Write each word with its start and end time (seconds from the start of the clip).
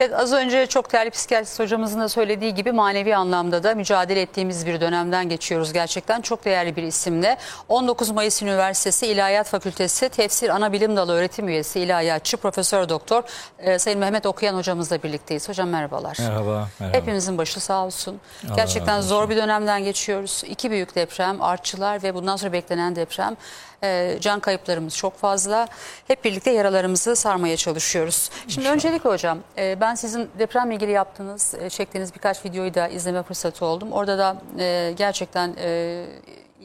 Evet, 0.00 0.14
az 0.14 0.32
önce 0.32 0.66
çok 0.66 0.92
değerli 0.92 1.10
psikiyatrist 1.10 1.60
hocamızın 1.60 2.00
da 2.00 2.08
söylediği 2.08 2.54
gibi 2.54 2.72
manevi 2.72 3.16
anlamda 3.16 3.62
da 3.62 3.74
mücadele 3.74 4.20
ettiğimiz 4.20 4.66
bir 4.66 4.80
dönemden 4.80 5.28
geçiyoruz 5.28 5.72
gerçekten. 5.72 6.20
Çok 6.20 6.44
değerli 6.44 6.76
bir 6.76 6.82
isimle 6.82 7.36
19 7.68 8.10
Mayıs 8.10 8.42
Üniversitesi 8.42 9.06
İlahiyat 9.06 9.48
Fakültesi 9.48 10.08
Tefsir 10.08 10.48
Anabilim 10.48 10.96
Dalı 10.96 11.12
öğretim 11.12 11.48
üyesi 11.48 11.80
ilahiyatçı 11.80 12.36
Profesör 12.36 12.88
Doktor 12.88 13.22
e, 13.58 13.78
Sayın 13.78 13.98
Mehmet 13.98 14.26
Okuyan 14.26 14.54
hocamızla 14.54 15.02
birlikteyiz. 15.02 15.48
Hocam 15.48 15.68
merhabalar. 15.68 16.16
Merhaba, 16.20 16.68
merhaba. 16.80 16.96
Hepimizin 16.96 17.38
başı 17.38 17.60
sağ 17.60 17.84
olsun. 17.84 18.20
Allah 18.46 18.56
Gerçekten 18.56 18.96
razı 18.96 19.08
zor 19.08 19.30
bir 19.30 19.36
dönemden 19.36 19.84
geçiyoruz. 19.84 20.42
İki 20.46 20.70
büyük 20.70 20.94
deprem, 20.94 21.42
artçılar 21.42 22.02
ve 22.02 22.14
bundan 22.14 22.36
sonra 22.36 22.52
beklenen 22.52 22.96
deprem. 22.96 23.36
Ee, 23.84 24.18
can 24.20 24.40
kayıplarımız 24.40 24.96
çok 24.96 25.18
fazla. 25.18 25.68
Hep 26.08 26.24
birlikte 26.24 26.50
yaralarımızı 26.50 27.16
sarmaya 27.16 27.56
çalışıyoruz. 27.56 28.30
Şimdi 28.48 28.68
öncelikle 28.68 29.10
hocam 29.10 29.38
e, 29.58 29.80
ben 29.80 29.94
sizin 29.94 30.30
depremle 30.38 30.74
ilgili 30.74 30.90
yaptığınız, 30.90 31.54
e, 31.60 31.70
çektiğiniz 31.70 32.14
birkaç 32.14 32.44
videoyu 32.44 32.74
da 32.74 32.88
izleme 32.88 33.22
fırsatı 33.22 33.64
oldum. 33.64 33.92
Orada 33.92 34.18
da 34.18 34.36
e, 34.58 34.94
gerçekten 34.96 35.54
e, 35.58 36.06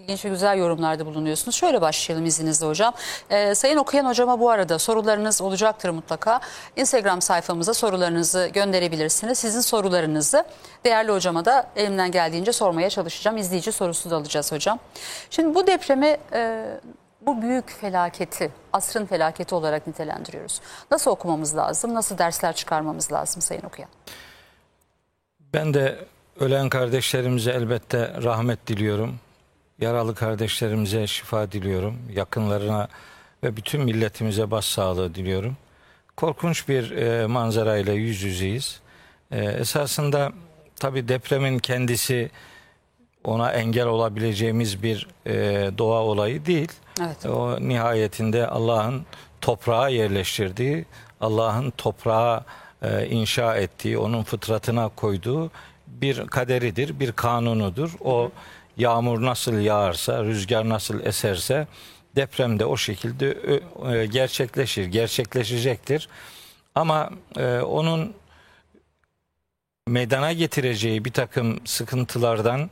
ilginç 0.01 0.25
ve 0.25 0.29
güzel 0.29 0.57
yorumlarda 0.57 1.05
bulunuyorsunuz. 1.05 1.55
Şöyle 1.55 1.81
başlayalım 1.81 2.25
izninizle 2.25 2.67
hocam. 2.67 2.93
Ee, 3.29 3.55
Sayın 3.55 3.77
Okuyan 3.77 4.05
hocama 4.05 4.39
bu 4.39 4.49
arada 4.49 4.79
sorularınız 4.79 5.41
olacaktır 5.41 5.89
mutlaka. 5.89 6.39
Instagram 6.75 7.21
sayfamıza 7.21 7.73
sorularınızı 7.73 8.49
gönderebilirsiniz. 8.53 9.39
Sizin 9.39 9.61
sorularınızı 9.61 10.43
değerli 10.85 11.11
hocama 11.11 11.45
da 11.45 11.67
elimden 11.75 12.11
geldiğince 12.11 12.51
sormaya 12.51 12.89
çalışacağım. 12.89 13.37
İzleyici 13.37 13.71
sorusu 13.71 14.09
da 14.09 14.15
alacağız 14.15 14.51
hocam. 14.51 14.79
Şimdi 15.29 15.55
bu 15.55 15.67
depremi, 15.67 16.17
e, 16.33 16.65
bu 17.21 17.41
büyük 17.41 17.69
felaketi, 17.69 18.51
asrın 18.73 19.05
felaketi 19.05 19.55
olarak 19.55 19.87
nitelendiriyoruz. 19.87 20.61
Nasıl 20.91 21.11
okumamız 21.11 21.57
lazım? 21.57 21.93
Nasıl 21.93 22.17
dersler 22.17 22.55
çıkarmamız 22.55 23.11
lazım 23.11 23.41
Sayın 23.41 23.61
Okuyan? 23.61 23.89
Ben 25.53 25.73
de 25.73 26.05
ölen 26.39 26.69
kardeşlerimize 26.69 27.51
elbette 27.51 28.13
rahmet 28.23 28.67
diliyorum. 28.67 29.15
Yaralı 29.79 30.15
kardeşlerimize 30.15 31.07
şifa 31.07 31.51
diliyorum. 31.51 31.97
Yakınlarına 32.13 32.87
ve 33.43 33.57
bütün 33.57 33.81
milletimize 33.81 34.51
başsağlığı 34.51 35.15
diliyorum. 35.15 35.57
Korkunç 36.17 36.67
bir 36.67 36.91
e, 36.91 37.27
manzarayla 37.27 37.93
yüz 37.93 38.21
yüzeyiz. 38.21 38.79
E, 39.31 39.45
esasında 39.45 40.31
tabi 40.75 41.07
depremin 41.07 41.59
kendisi 41.59 42.31
ona 43.23 43.51
engel 43.51 43.87
olabileceğimiz 43.87 44.83
bir 44.83 45.07
e, 45.25 45.33
doğa 45.77 46.01
olayı 46.01 46.45
değil. 46.45 46.71
Evet. 47.01 47.25
O 47.25 47.57
nihayetinde 47.59 48.47
Allah'ın 48.47 49.05
toprağa 49.41 49.89
yerleştirdiği, 49.89 50.85
Allah'ın 51.21 51.69
toprağa 51.71 52.45
e, 52.81 53.07
inşa 53.07 53.55
ettiği, 53.55 53.97
onun 53.97 54.23
fıtratına 54.23 54.89
koyduğu 54.89 55.51
bir 55.87 56.27
kaderidir, 56.27 56.99
bir 56.99 57.11
kanunudur. 57.11 57.91
O 57.99 58.31
yağmur 58.77 59.21
nasıl 59.21 59.59
yağarsa, 59.59 60.23
rüzgar 60.23 60.69
nasıl 60.69 61.05
eserse 61.05 61.67
deprem 62.15 62.59
de 62.59 62.65
o 62.65 62.77
şekilde 62.77 63.37
e, 63.93 64.05
gerçekleşir, 64.05 64.85
gerçekleşecektir. 64.85 66.09
Ama 66.75 67.09
e, 67.37 67.59
onun 67.59 68.13
meydana 69.87 70.33
getireceği 70.33 71.05
bir 71.05 71.11
takım 71.11 71.59
sıkıntılardan 71.65 72.69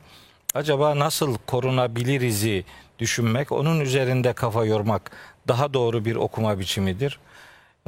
acaba 0.54 0.98
nasıl 0.98 1.36
korunabiliriz'i 1.46 2.64
düşünmek, 2.98 3.52
onun 3.52 3.80
üzerinde 3.80 4.32
kafa 4.32 4.64
yormak 4.64 5.10
daha 5.48 5.74
doğru 5.74 6.04
bir 6.04 6.16
okuma 6.16 6.58
biçimidir. 6.58 7.18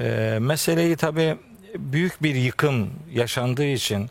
Ee, 0.00 0.38
meseleyi 0.40 0.96
tabii 0.96 1.36
büyük 1.78 2.22
bir 2.22 2.34
yıkım 2.34 2.90
yaşandığı 3.12 3.64
için 3.64 4.10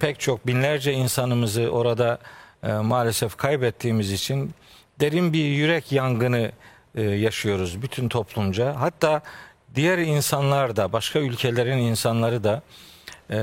pek 0.00 0.20
çok 0.20 0.46
binlerce 0.46 0.92
insanımızı 0.92 1.68
orada 1.70 2.18
e, 2.62 2.72
maalesef 2.72 3.36
kaybettiğimiz 3.36 4.12
için 4.12 4.54
derin 5.00 5.32
bir 5.32 5.44
yürek 5.44 5.92
yangını 5.92 6.52
e, 6.94 7.02
yaşıyoruz 7.02 7.82
bütün 7.82 8.08
toplumca. 8.08 8.80
Hatta 8.80 9.22
diğer 9.74 9.98
insanlar 9.98 10.76
da 10.76 10.92
başka 10.92 11.18
ülkelerin 11.18 11.78
insanları 11.78 12.44
da 12.44 12.62
e, 13.30 13.36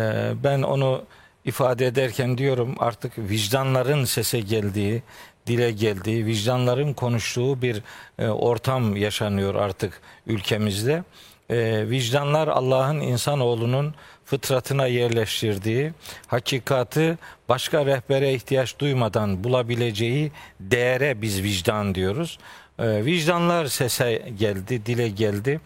ben 0.43 0.61
onu 0.61 1.03
ifade 1.49 1.85
ederken 1.85 2.37
diyorum 2.37 2.75
artık 2.79 3.17
vicdanların 3.17 4.05
sese 4.05 4.39
geldiği, 4.39 5.03
dile 5.47 5.71
geldiği, 5.71 6.25
vicdanların 6.25 6.93
konuştuğu 6.93 7.61
bir 7.61 7.81
e, 8.19 8.27
ortam 8.27 8.95
yaşanıyor 8.95 9.55
artık 9.55 10.01
ülkemizde. 10.27 11.03
E, 11.49 11.89
vicdanlar 11.89 12.47
Allah'ın 12.47 12.99
insanoğlunun 12.99 13.93
fıtratına 14.25 14.85
yerleştirdiği 14.87 15.91
hakikati 16.27 17.17
başka 17.49 17.85
rehbere 17.85 18.33
ihtiyaç 18.33 18.79
duymadan 18.79 19.43
bulabileceği 19.43 20.31
değere 20.59 21.21
biz 21.21 21.43
vicdan 21.43 21.95
diyoruz. 21.95 22.39
E, 22.79 23.05
vicdanlar 23.05 23.65
sese 23.65 24.31
geldi, 24.39 24.85
dile 24.85 25.09
geldi 25.09 25.59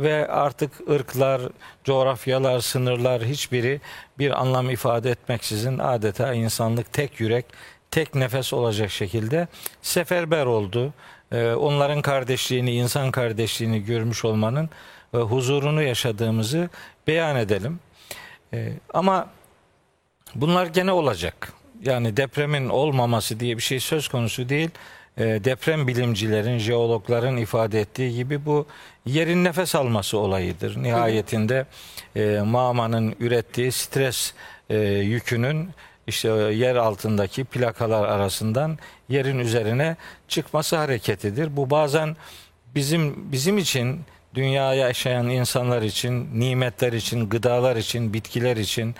ve 0.00 0.28
artık 0.28 0.90
ırklar, 0.90 1.42
coğrafyalar, 1.84 2.60
sınırlar 2.60 3.24
hiçbiri 3.24 3.80
bir 4.18 4.40
anlam 4.40 4.70
ifade 4.70 5.10
etmeksizin 5.10 5.78
adeta 5.78 6.34
insanlık 6.34 6.92
tek 6.92 7.20
yürek, 7.20 7.44
tek 7.90 8.14
nefes 8.14 8.52
olacak 8.52 8.90
şekilde 8.90 9.48
seferber 9.82 10.46
oldu. 10.46 10.92
E, 11.32 11.52
onların 11.52 12.02
kardeşliğini, 12.02 12.72
insan 12.72 13.10
kardeşliğini 13.10 13.84
görmüş 13.84 14.24
olmanın 14.24 14.70
ve 15.14 15.18
huzurunu 15.18 15.82
yaşadığımızı 15.82 16.68
beyan 17.06 17.36
edelim. 17.36 17.80
E, 18.54 18.72
ama 18.94 19.28
bunlar 20.34 20.66
gene 20.66 20.92
olacak. 20.92 21.52
Yani 21.82 22.16
depremin 22.16 22.68
olmaması 22.68 23.40
diye 23.40 23.56
bir 23.56 23.62
şey 23.62 23.80
söz 23.80 24.08
konusu 24.08 24.48
değil. 24.48 24.70
E, 25.18 25.24
deprem 25.24 25.88
bilimcilerin, 25.88 26.58
jeologların 26.58 27.36
ifade 27.36 27.80
ettiği 27.80 28.14
gibi 28.14 28.46
bu 28.46 28.66
yerin 29.06 29.44
nefes 29.44 29.74
alması 29.74 30.18
olayıdır. 30.18 30.82
Nihayetinde 30.82 31.66
e, 32.16 32.40
mağmanın 32.44 33.14
ürettiği 33.20 33.72
stres 33.72 34.34
e, 34.70 34.78
yükünün 34.88 35.70
işte 36.06 36.28
yer 36.28 36.76
altındaki 36.76 37.44
plakalar 37.44 38.08
arasından 38.08 38.78
yerin 39.08 39.38
üzerine 39.38 39.96
çıkması 40.28 40.76
hareketidir. 40.76 41.56
Bu 41.56 41.70
bazen 41.70 42.16
bizim 42.74 43.32
bizim 43.32 43.58
için 43.58 44.00
dünyaya 44.34 44.74
yaşayan 44.88 45.28
insanlar 45.28 45.82
için, 45.82 46.40
nimetler 46.40 46.92
için, 46.92 47.28
gıdalar 47.28 47.76
için, 47.76 48.12
bitkiler 48.12 48.56
için, 48.56 48.94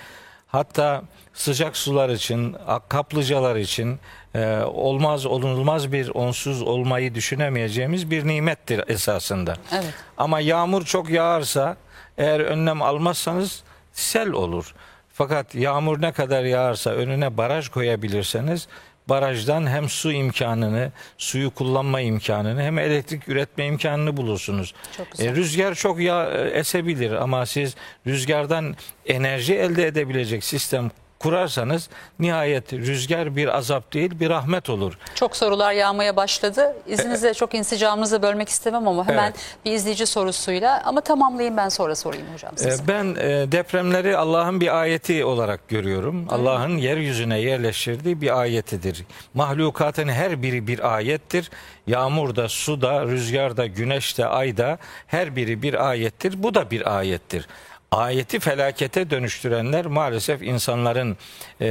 hatta 0.52 1.02
sıcak 1.34 1.76
sular 1.76 2.08
için, 2.08 2.56
kaplıcalar 2.88 3.56
için 3.56 3.98
e, 4.34 4.56
olmaz 4.58 5.26
olunulmaz 5.26 5.92
bir 5.92 6.08
onsuz 6.14 6.62
olmayı 6.62 7.14
düşünemeyeceğimiz 7.14 8.10
bir 8.10 8.26
nimettir 8.26 8.84
esasında. 8.88 9.56
Evet. 9.72 9.94
Ama 10.18 10.40
yağmur 10.40 10.84
çok 10.84 11.10
yağarsa 11.10 11.76
eğer 12.18 12.40
önlem 12.40 12.82
almazsanız 12.82 13.62
sel 13.92 14.30
olur. 14.30 14.74
Fakat 15.12 15.54
yağmur 15.54 16.02
ne 16.02 16.12
kadar 16.12 16.44
yağarsa 16.44 16.90
önüne 16.90 17.36
baraj 17.36 17.68
koyabilirseniz 17.68 18.68
barajdan 19.10 19.66
hem 19.66 19.88
su 19.88 20.12
imkanını, 20.12 20.92
suyu 21.18 21.50
kullanma 21.50 22.00
imkanını 22.00 22.62
hem 22.62 22.78
elektrik 22.78 23.28
üretme 23.28 23.66
imkanını 23.66 24.16
bulursunuz. 24.16 24.74
Çok 24.96 25.10
güzel. 25.10 25.26
E, 25.26 25.34
rüzgar 25.34 25.74
çok 25.74 26.00
ya 26.00 26.30
esebilir 26.30 27.12
ama 27.12 27.46
siz 27.46 27.76
rüzgardan 28.06 28.76
enerji 29.06 29.54
elde 29.54 29.86
edebilecek 29.86 30.44
sistem 30.44 30.90
kurarsanız 31.20 31.88
nihayet 32.18 32.72
rüzgar 32.72 33.36
bir 33.36 33.56
azap 33.56 33.92
değil 33.92 34.20
bir 34.20 34.30
rahmet 34.30 34.70
olur. 34.70 34.98
Çok 35.14 35.36
sorular 35.36 35.72
yağmaya 35.72 36.16
başladı. 36.16 36.76
İzninizle 36.86 37.34
çok 37.34 37.54
insicamınızı 37.54 38.22
bölmek 38.22 38.48
istemem 38.48 38.88
ama 38.88 39.08
hemen 39.08 39.24
Evet. 39.30 39.56
bir 39.64 39.72
izleyici 39.72 40.06
sorusuyla 40.06 40.82
ama 40.84 41.00
tamamlayayım 41.00 41.56
ben 41.56 41.68
sonra 41.68 41.94
sorayım 41.94 42.26
hocam 42.34 42.52
size. 42.56 42.70
Ee, 42.84 42.88
Ben 42.88 43.04
e, 43.04 43.52
depremleri 43.52 44.16
Allah'ın 44.16 44.60
bir 44.60 44.80
ayeti 44.80 45.24
olarak 45.24 45.68
görüyorum. 45.68 46.26
Allah'ın 46.30 46.76
yeryüzüne 46.78 47.40
yerleştirdiği 47.40 48.20
bir 48.20 48.40
ayetidir. 48.40 49.04
Mahlukatın 49.34 50.08
her 50.08 50.42
biri 50.42 50.66
bir 50.66 50.94
ayettir. 50.94 51.50
Yağmurda, 51.86 52.48
suda, 52.48 53.04
rüzgarda, 53.06 53.66
güneşte, 53.66 54.26
ayda 54.26 54.78
her 55.06 55.36
biri 55.36 55.62
bir 55.62 55.88
ayettir. 55.88 56.42
Bu 56.42 56.54
da 56.54 56.70
bir 56.70 56.98
ayettir. 56.98 57.46
Ayeti 57.90 58.40
felakete 58.40 59.10
dönüştürenler 59.10 59.86
maalesef 59.86 60.42
insanların 60.42 61.16
e, 61.60 61.66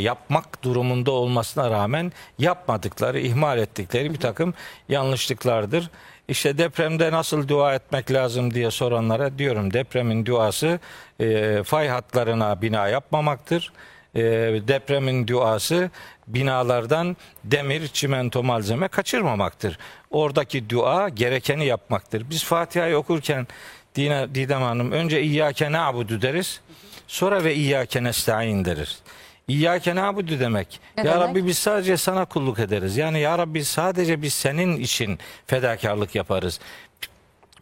yapmak 0.00 0.64
durumunda 0.64 1.10
olmasına 1.10 1.70
rağmen 1.70 2.12
yapmadıkları, 2.38 3.20
ihmal 3.20 3.58
ettikleri 3.58 4.14
bir 4.14 4.20
takım 4.20 4.54
yanlışlıklardır. 4.88 5.90
İşte 6.28 6.58
depremde 6.58 7.12
nasıl 7.12 7.48
dua 7.48 7.74
etmek 7.74 8.12
lazım 8.12 8.54
diye 8.54 8.70
soranlara 8.70 9.38
diyorum 9.38 9.72
depremin 9.72 10.26
duası 10.26 10.80
e, 11.20 11.62
fay 11.62 11.88
hatlarına 11.88 12.62
bina 12.62 12.88
yapmamaktır. 12.88 13.72
E, 14.14 14.22
depremin 14.68 15.26
duası 15.26 15.90
binalardan 16.26 17.16
demir, 17.44 17.88
çimento 17.88 18.42
malzeme 18.42 18.88
kaçırmamaktır. 18.88 19.78
Oradaki 20.10 20.70
dua 20.70 21.08
gerekeni 21.08 21.66
yapmaktır. 21.66 22.30
Biz 22.30 22.44
Fatiha'yı 22.44 22.96
okurken 22.96 23.46
Dine, 23.94 24.34
Didem 24.34 24.62
Hanım 24.62 24.92
önce 24.92 25.22
İyyâke 25.22 25.72
na'budu 25.72 26.22
deriz. 26.22 26.60
Sonra 27.08 27.44
ve 27.44 27.54
İyyâke 27.54 28.04
nesta'in 28.04 28.64
deriz. 28.64 28.98
İyyâke 29.48 29.94
na'budu 29.94 30.40
demek. 30.40 30.80
Ne 30.98 31.04
ya 31.08 31.14
demek? 31.14 31.28
Rabbi 31.28 31.46
biz 31.46 31.58
sadece 31.58 31.96
sana 31.96 32.24
kulluk 32.24 32.58
ederiz. 32.58 32.96
Yani 32.96 33.20
ya 33.20 33.38
Rabbi 33.38 33.64
sadece 33.64 34.22
biz 34.22 34.34
senin 34.34 34.76
için 34.76 35.18
fedakarlık 35.46 36.14
yaparız. 36.14 36.60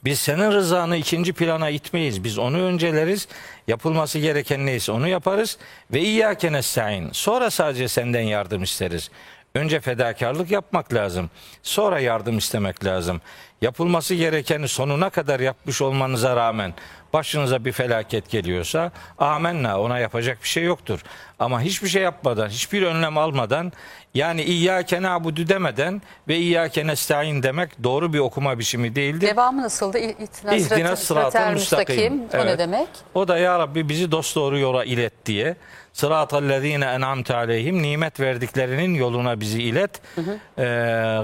Biz 0.04 0.18
senin 0.20 0.52
rızanı 0.52 0.96
ikinci 0.96 1.32
plana 1.32 1.68
itmeyiz. 1.68 2.24
Biz 2.24 2.38
onu 2.38 2.58
önceleriz. 2.60 3.28
Yapılması 3.68 4.18
gereken 4.18 4.66
neyse 4.66 4.92
onu 4.92 5.08
yaparız. 5.08 5.58
Ve 5.92 6.00
İyyâke 6.00 6.52
nesta'in. 6.52 7.08
Sonra 7.12 7.50
sadece 7.50 7.88
senden 7.88 8.20
yardım 8.20 8.62
isteriz. 8.62 9.10
Önce 9.54 9.80
fedakarlık 9.80 10.50
yapmak 10.50 10.94
lazım. 10.94 11.30
Sonra 11.62 12.00
yardım 12.00 12.38
istemek 12.38 12.84
lazım. 12.84 13.20
Yapılması 13.62 14.14
gerekeni 14.14 14.68
sonuna 14.68 15.10
kadar 15.10 15.40
yapmış 15.40 15.82
olmanıza 15.82 16.36
rağmen 16.36 16.74
başınıza 17.12 17.64
bir 17.64 17.72
felaket 17.72 18.30
geliyorsa 18.30 18.92
amenna 19.18 19.80
ona 19.80 19.98
yapacak 19.98 20.38
bir 20.42 20.48
şey 20.48 20.64
yoktur. 20.64 21.00
Ama 21.38 21.60
hiçbir 21.60 21.88
şey 21.88 22.02
yapmadan, 22.02 22.48
hiçbir 22.48 22.82
önlem 22.82 23.18
almadan 23.18 23.72
yani 24.14 24.42
İyyâke 24.42 25.02
na'budu 25.02 25.48
demeden 25.48 26.02
ve 26.28 26.36
İyyâke 26.36 26.86
nesta'in 26.86 27.42
demek 27.42 27.84
doğru 27.84 28.12
bir 28.12 28.18
okuma 28.18 28.58
biçimi 28.58 28.94
değildir. 28.94 29.26
Devamı 29.26 29.62
nasıldı? 29.62 29.98
İ- 29.98 30.16
İhtina 30.22 30.54
İhtina 30.54 30.96
sıratal 30.96 31.52
müstakim. 31.52 32.22
O 32.34 32.36
ne 32.36 32.40
Evet. 32.40 32.58
demek? 32.58 32.88
O 33.14 33.28
da 33.28 33.38
ya 33.38 33.58
Rabbi 33.58 33.88
bizi 33.88 34.12
dosdoğru 34.12 34.58
yola 34.58 34.84
ilet 34.84 35.26
diye. 35.26 35.56
Sıratallezine 35.92 36.84
en'amte 36.84 37.36
aleyhim 37.36 37.82
nimet 37.82 38.20
verdiklerinin 38.20 38.94
yoluna 38.94 39.40
bizi 39.40 39.62
ilet. 39.62 39.90
Ee, 40.18 40.62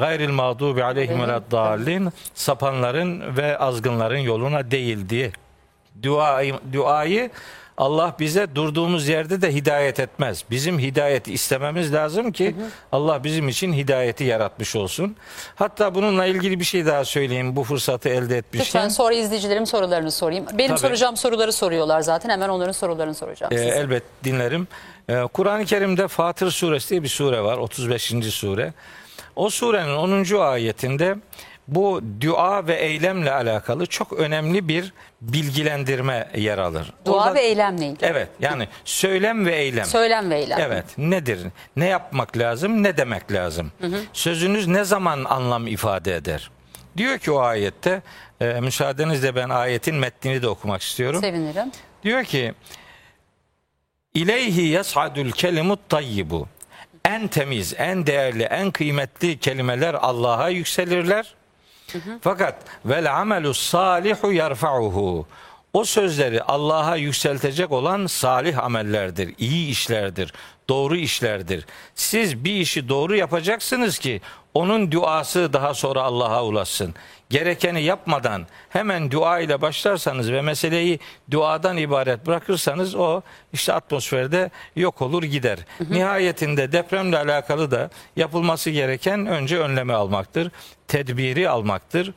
gayril 0.01 0.31
mağdubi 0.31 0.85
aleyhim 0.85 1.23
veleddallin 1.23 2.13
sapanların 2.35 3.37
ve 3.37 3.59
azgınların 3.59 4.19
yoluna 4.19 4.71
değil 4.71 5.09
diye. 5.09 5.31
Duayı, 6.03 6.55
duayı 6.73 7.31
Allah 7.79 8.17
bize 8.21 8.55
durduğumuz 8.55 9.09
yerde 9.09 9.43
de 9.43 9.55
hidayet 9.55 10.01
etmez. 10.01 10.45
Bizim 10.51 10.79
hidayeti 10.79 11.33
istememiz 11.33 11.93
lazım 11.95 12.33
ki 12.33 12.55
Allah 12.93 13.25
bizim 13.25 13.49
için 13.49 13.73
hidayeti 13.73 14.25
yaratmış 14.25 14.77
olsun. 14.77 15.17
Hatta 15.55 15.95
bununla 15.95 16.27
ilgili 16.27 16.61
bir 16.61 16.65
şey 16.65 16.87
daha 16.87 17.05
söyleyeyim 17.05 17.57
bu 17.57 17.65
fırsatı 17.65 18.09
elde 18.09 18.39
etmişken. 18.39 18.67
Lütfen 18.81 18.89
sonra 18.89 19.15
izleyicilerim 19.15 19.67
sorularını 19.67 20.11
sorayım. 20.11 20.47
Benim 20.59 20.69
Tabii. 20.71 20.81
soracağım 20.81 21.17
soruları 21.17 21.53
soruyorlar 21.53 22.01
zaten. 22.01 22.31
Hemen 22.31 22.49
onların 22.49 22.73
sorularını 22.73 23.15
soracağım 23.15 23.53
Ee, 23.53 23.59
size. 23.59 23.69
elbet 23.69 24.03
dinlerim. 24.25 24.69
Ee, 25.09 25.23
Kur'an-ı 25.33 25.65
Kerim'de 25.65 26.09
Fatır 26.09 26.51
suresi 26.51 26.91
diye 26.91 27.03
bir 27.03 27.09
sure 27.09 27.41
var. 27.41 27.59
35. 27.59 28.03
sure. 28.31 28.73
O 29.37 29.51
surenin 29.51 29.97
10. 29.97 30.39
ayetinde 30.41 31.17
bu 31.69 32.01
dua 32.21 32.67
ve 32.67 32.75
eylemle 32.75 33.33
alakalı 33.33 33.87
çok 33.87 34.13
önemli 34.13 34.69
bir 34.69 34.93
bilgilendirme 35.21 36.29
yer 36.37 36.59
alır. 36.59 36.93
Dua 37.05 37.15
Orada- 37.25 37.35
ve 37.35 37.41
eylemle 37.41 37.87
ilgili. 37.87 38.07
Evet 38.07 38.29
yani 38.41 38.69
söylem 38.85 39.47
ve 39.47 39.57
eylem. 39.57 39.85
Söylem 39.85 40.31
ve 40.31 40.39
eylem. 40.39 40.59
Evet 40.61 40.85
nedir? 40.99 41.41
Ne 41.77 41.87
yapmak 41.87 42.39
lazım? 42.39 42.83
Ne 42.83 42.97
demek 42.97 43.33
lazım? 43.33 43.73
Sözünüz 44.13 44.67
ne 44.67 44.85
zaman 44.85 45.25
anlam 45.25 45.67
ifade 45.67 46.17
eder? 46.17 46.51
Diyor 46.97 47.19
ki 47.19 47.31
o 47.31 47.39
ayette, 47.39 48.03
e, 48.41 48.47
müsaadenizle 48.47 49.35
ben 49.35 49.49
ayetin 49.49 49.95
metnini 49.95 50.43
de 50.43 50.49
okumak 50.49 50.83
istiyorum. 50.83 51.21
Sevinirim. 51.21 51.73
Diyor 52.03 52.25
ki 52.25 52.55
İleyhi 54.15 54.69
yas'adul 54.69 55.31
kelimut 55.31 55.89
tayyibu. 55.89 56.49
En 57.05 57.29
temiz, 57.29 57.75
en 57.79 58.07
değerli, 58.07 58.43
en 58.43 58.71
kıymetli 58.71 59.39
kelimeler 59.39 59.95
Allah'a 59.95 60.49
yükselirler. 60.49 61.35
Fakat 62.21 62.55
vel 62.85 63.17
amelu 63.17 63.55
salihu 63.55 64.33
yerfa'uhu. 64.33 65.27
O 65.73 65.85
sözleri 65.85 66.43
Allah'a 66.43 66.97
yükseltecek 66.97 67.73
olan 67.73 68.07
salih 68.07 68.65
amellerdir, 68.65 69.35
iyi 69.39 69.69
işlerdir, 69.71 70.33
doğru 70.69 70.97
işlerdir. 70.97 71.67
Siz 71.95 72.45
bir 72.45 72.55
işi 72.55 72.89
doğru 72.89 73.17
yapacaksınız 73.17 73.99
ki 73.99 74.21
onun 74.55 74.93
duası 74.93 75.53
daha 75.53 75.75
sonra 75.75 76.03
Allah'a 76.03 76.45
ulaşsın. 76.45 76.95
Gerekeni 77.31 77.83
yapmadan 77.83 78.47
hemen 78.69 79.11
dua 79.11 79.41
ile 79.41 79.61
başlarsanız 79.61 80.33
ve 80.33 80.43
meseleyi 80.43 81.01
duadan 81.31 81.77
ibaret 81.77 82.27
bırakırsanız 82.27 82.95
o 82.95 83.23
işte 83.53 83.73
atmosferde 83.73 84.51
yok 84.77 85.03
olur 85.03 85.23
gider. 85.23 85.59
Nihayetinde 85.91 86.73
depremle 86.73 87.19
alakalı 87.19 87.71
da 87.71 87.91
yapılması 88.17 88.71
gereken 88.71 89.27
önce 89.27 89.59
önleme 89.59 89.95
almaktır. 89.95 90.51
Tedbiri 90.89 91.49
almaktır 91.49 92.13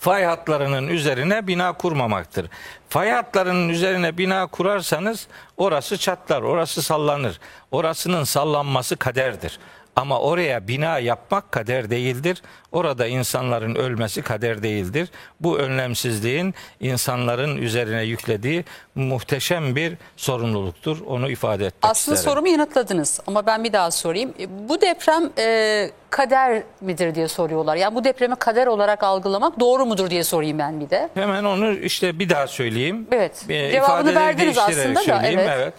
fay 0.00 0.24
hatlarının 0.24 0.88
üzerine 0.88 1.46
bina 1.46 1.72
kurmamaktır. 1.72 2.46
Fay 2.88 3.10
hatlarının 3.10 3.68
üzerine 3.68 4.18
bina 4.18 4.46
kurarsanız 4.46 5.28
orası 5.56 5.98
çatlar, 5.98 6.42
orası 6.42 6.82
sallanır. 6.82 7.40
Orasının 7.70 8.24
sallanması 8.24 8.96
kaderdir. 8.96 9.58
Ama 9.98 10.20
oraya 10.20 10.68
bina 10.68 10.98
yapmak 10.98 11.52
kader 11.52 11.90
değildir. 11.90 12.42
Orada 12.72 13.06
insanların 13.06 13.74
ölmesi 13.74 14.22
kader 14.22 14.62
değildir. 14.62 15.08
Bu 15.40 15.58
önlemsizliğin 15.58 16.54
insanların 16.80 17.56
üzerine 17.56 18.02
yüklediği 18.02 18.64
muhteşem 18.94 19.76
bir 19.76 19.94
sorumluluktur. 20.16 21.00
Onu 21.06 21.30
ifade 21.30 21.66
etmek 21.66 21.90
Aslında 21.90 22.16
isterim. 22.16 22.32
sorumu 22.34 22.48
yanıtladınız 22.48 23.20
ama 23.26 23.46
ben 23.46 23.64
bir 23.64 23.72
daha 23.72 23.90
sorayım. 23.90 24.34
E, 24.40 24.68
Bu 24.68 24.80
deprem 24.80 25.30
e, 25.38 25.90
kader 26.10 26.62
midir 26.80 27.14
diye 27.14 27.28
soruyorlar. 27.28 27.76
Yani 27.76 27.94
bu 27.94 28.04
depremi 28.04 28.36
kader 28.36 28.66
olarak 28.66 29.02
algılamak 29.02 29.60
doğru 29.60 29.86
mudur 29.86 30.10
diye 30.10 30.24
sorayım 30.24 30.58
ben 30.58 30.80
bir 30.80 30.90
de. 30.90 31.08
Hemen 31.14 31.44
onu 31.44 31.72
işte 31.72 32.18
bir 32.18 32.28
daha 32.28 32.46
söyleyeyim. 32.46 33.06
Evet. 33.12 33.44
Ee, 33.48 33.70
Cevabını 33.72 34.14
verdiniz 34.14 34.58
aslında 34.58 34.94
da, 34.94 35.00
söyleyeyim. 35.00 35.40
evet. 35.42 35.74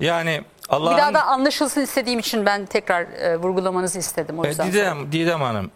Yani 0.00 0.42
Allah'ın 0.68 0.96
Bir 0.96 1.02
daha 1.02 1.14
da 1.14 1.24
anlaşılsın 1.26 1.80
istediğim 1.80 2.18
için 2.18 2.46
ben 2.46 2.66
tekrar 2.66 3.02
e, 3.02 3.36
vurgulamanızı 3.36 3.98
istedim 3.98 4.38
o 4.38 4.44
E, 4.44 4.48
yüzden. 4.48 4.72
Didem, 4.72 5.12
Didem 5.12 5.40
Hanım, 5.40 5.70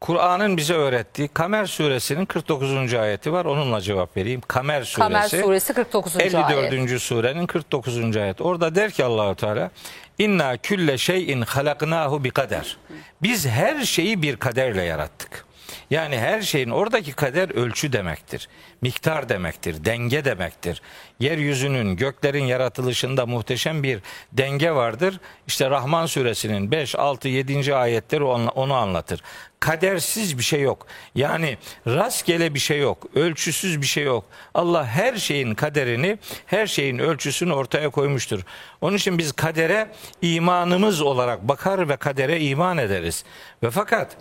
Kur'an'ın 0.00 0.56
bize 0.56 0.74
öğrettiği 0.74 1.28
Kamer 1.28 1.66
suresinin 1.66 2.24
49. 2.26 2.94
ayeti 2.94 3.32
var. 3.32 3.44
Onunla 3.44 3.80
cevap 3.80 4.16
vereyim. 4.16 4.40
Kamer 4.48 4.82
suresi. 4.82 4.98
Kamer 5.12 5.28
suresi 5.28 5.72
49. 5.72 6.16
54. 6.16 6.44
ayet. 6.74 7.00
surenin 7.00 7.46
49. 7.46 8.16
ayet. 8.16 8.40
Orada 8.40 8.74
der 8.74 8.90
ki 8.90 9.04
Allahu 9.04 9.34
Teala 9.34 9.70
İnna 10.18 10.56
külle 10.56 10.98
şeyin 10.98 11.42
halaknahu 11.42 12.24
bi 12.24 12.30
kader. 12.30 12.76
Biz 13.22 13.46
her 13.46 13.84
şeyi 13.84 14.22
bir 14.22 14.36
kaderle 14.36 14.82
yarattık. 14.82 15.44
Yani 15.90 16.18
her 16.18 16.42
şeyin 16.42 16.70
oradaki 16.70 17.12
kader 17.12 17.50
ölçü 17.50 17.92
demektir. 17.92 18.48
Miktar 18.80 19.28
demektir, 19.28 19.84
denge 19.84 20.24
demektir. 20.24 20.82
Yeryüzünün, 21.20 21.96
göklerin 21.96 22.44
yaratılışında 22.44 23.26
muhteşem 23.26 23.82
bir 23.82 24.00
denge 24.32 24.70
vardır. 24.70 25.20
İşte 25.46 25.70
Rahman 25.70 26.06
suresinin 26.06 26.70
5, 26.70 26.94
6, 26.94 27.28
7. 27.28 27.74
ayetleri 27.74 28.24
onu 28.24 28.74
anlatır. 28.74 29.22
Kadersiz 29.60 30.38
bir 30.38 30.42
şey 30.42 30.60
yok. 30.60 30.86
Yani 31.14 31.58
rastgele 31.86 32.54
bir 32.54 32.58
şey 32.58 32.80
yok. 32.80 33.06
Ölçüsüz 33.14 33.80
bir 33.80 33.86
şey 33.86 34.04
yok. 34.04 34.24
Allah 34.54 34.86
her 34.86 35.16
şeyin 35.16 35.54
kaderini, 35.54 36.18
her 36.46 36.66
şeyin 36.66 36.98
ölçüsünü 36.98 37.52
ortaya 37.52 37.88
koymuştur. 37.88 38.40
Onun 38.80 38.96
için 38.96 39.18
biz 39.18 39.32
kadere 39.32 39.88
imanımız 40.22 41.00
olarak 41.00 41.48
bakar 41.48 41.88
ve 41.88 41.96
kadere 41.96 42.40
iman 42.40 42.78
ederiz. 42.78 43.24
Ve 43.62 43.70
fakat 43.70 44.16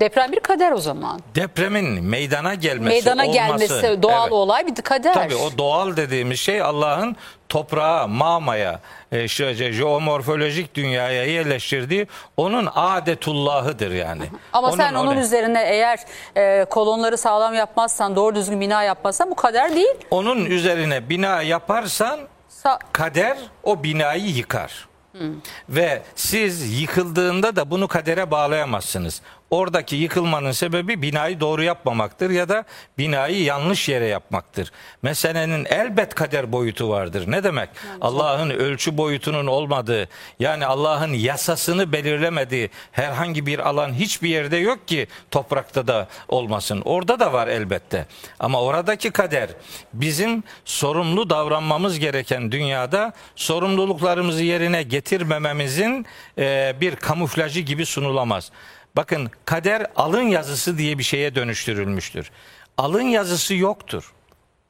Deprem 0.00 0.32
bir 0.32 0.40
kader 0.40 0.72
o 0.72 0.78
zaman. 0.78 1.20
depremin 1.34 2.04
meydana 2.04 2.54
gelmesi, 2.54 2.94
Meydana 2.94 3.22
olması, 3.22 3.38
gelmesi 3.38 4.02
doğal 4.02 4.22
evet. 4.22 4.32
olay 4.32 4.66
bir 4.66 4.74
kader. 4.74 5.14
Tabii 5.14 5.34
o 5.34 5.58
doğal 5.58 5.96
dediğimiz 5.96 6.40
şey 6.40 6.62
Allah'ın 6.62 7.16
toprağa, 7.48 8.06
mamaya, 8.06 8.80
e, 9.12 9.24
işte 9.24 9.54
jeomorfolojik 9.72 10.74
dünyaya 10.74 11.24
yerleştirdiği 11.24 12.06
onun 12.36 12.68
adetullahıdır 12.74 13.90
yani. 13.90 14.22
Ama 14.52 14.72
sen 14.72 14.94
Onun 14.94 15.00
onun 15.00 15.10
öyle. 15.10 15.20
üzerine 15.20 15.62
eğer 15.68 15.98
e, 16.36 16.64
kolonları 16.64 17.18
sağlam 17.18 17.54
yapmazsan, 17.54 18.16
doğru 18.16 18.34
düzgün 18.34 18.60
bina 18.60 18.82
yapmazsan 18.82 19.30
bu 19.30 19.34
kader 19.34 19.74
değil. 19.74 19.94
onun 20.10 20.44
üzerine 20.44 21.08
bina 21.08 21.42
yaparsan 21.42 22.20
Sa- 22.64 22.78
kader 22.92 23.38
o 23.62 23.82
binayı 23.82 24.26
yıkar. 24.26 24.88
Hmm. 25.12 25.34
Ve 25.68 26.02
siz 26.14 26.80
yıkıldığında 26.80 27.56
da 27.56 27.70
bunu 27.70 27.88
kadere 27.88 28.30
bağlayamazsınız. 28.30 29.22
Oradaki 29.50 29.96
yıkılmanın 29.96 30.52
sebebi 30.52 31.02
binayı 31.02 31.40
doğru 31.40 31.62
yapmamaktır 31.62 32.30
ya 32.30 32.48
da 32.48 32.64
binayı 32.98 33.42
yanlış 33.42 33.88
yere 33.88 34.06
yapmaktır. 34.06 34.72
Meselenin 35.02 35.64
elbet 35.64 36.14
kader 36.14 36.52
boyutu 36.52 36.88
vardır. 36.88 37.24
Ne 37.26 37.44
demek? 37.44 37.68
Allah'ın 38.00 38.50
ölçü 38.50 38.96
boyutunun 38.96 39.46
olmadığı, 39.46 40.08
yani 40.38 40.66
Allah'ın 40.66 41.12
yasasını 41.12 41.92
belirlemediği 41.92 42.70
herhangi 42.92 43.46
bir 43.46 43.58
alan 43.58 43.92
hiçbir 43.92 44.28
yerde 44.28 44.56
yok 44.56 44.88
ki 44.88 45.06
toprakta 45.30 45.86
da 45.86 46.08
olmasın. 46.28 46.82
Orada 46.84 47.20
da 47.20 47.32
var 47.32 47.48
elbette. 47.48 48.06
Ama 48.40 48.62
oradaki 48.62 49.10
kader 49.10 49.50
bizim 49.92 50.42
sorumlu 50.64 51.30
davranmamız 51.30 51.98
gereken 51.98 52.52
dünyada 52.52 53.12
sorumluluklarımızı 53.36 54.44
yerine 54.44 54.82
getirmememizin 54.82 56.06
bir 56.80 56.96
kamuflajı 56.96 57.60
gibi 57.60 57.86
sunulamaz. 57.86 58.50
Bakın 58.96 59.30
kader 59.44 59.86
alın 59.96 60.22
yazısı 60.22 60.78
diye 60.78 60.98
bir 60.98 61.02
şeye 61.02 61.34
dönüştürülmüştür. 61.34 62.30
Alın 62.78 63.02
yazısı 63.02 63.54
yoktur. 63.54 64.12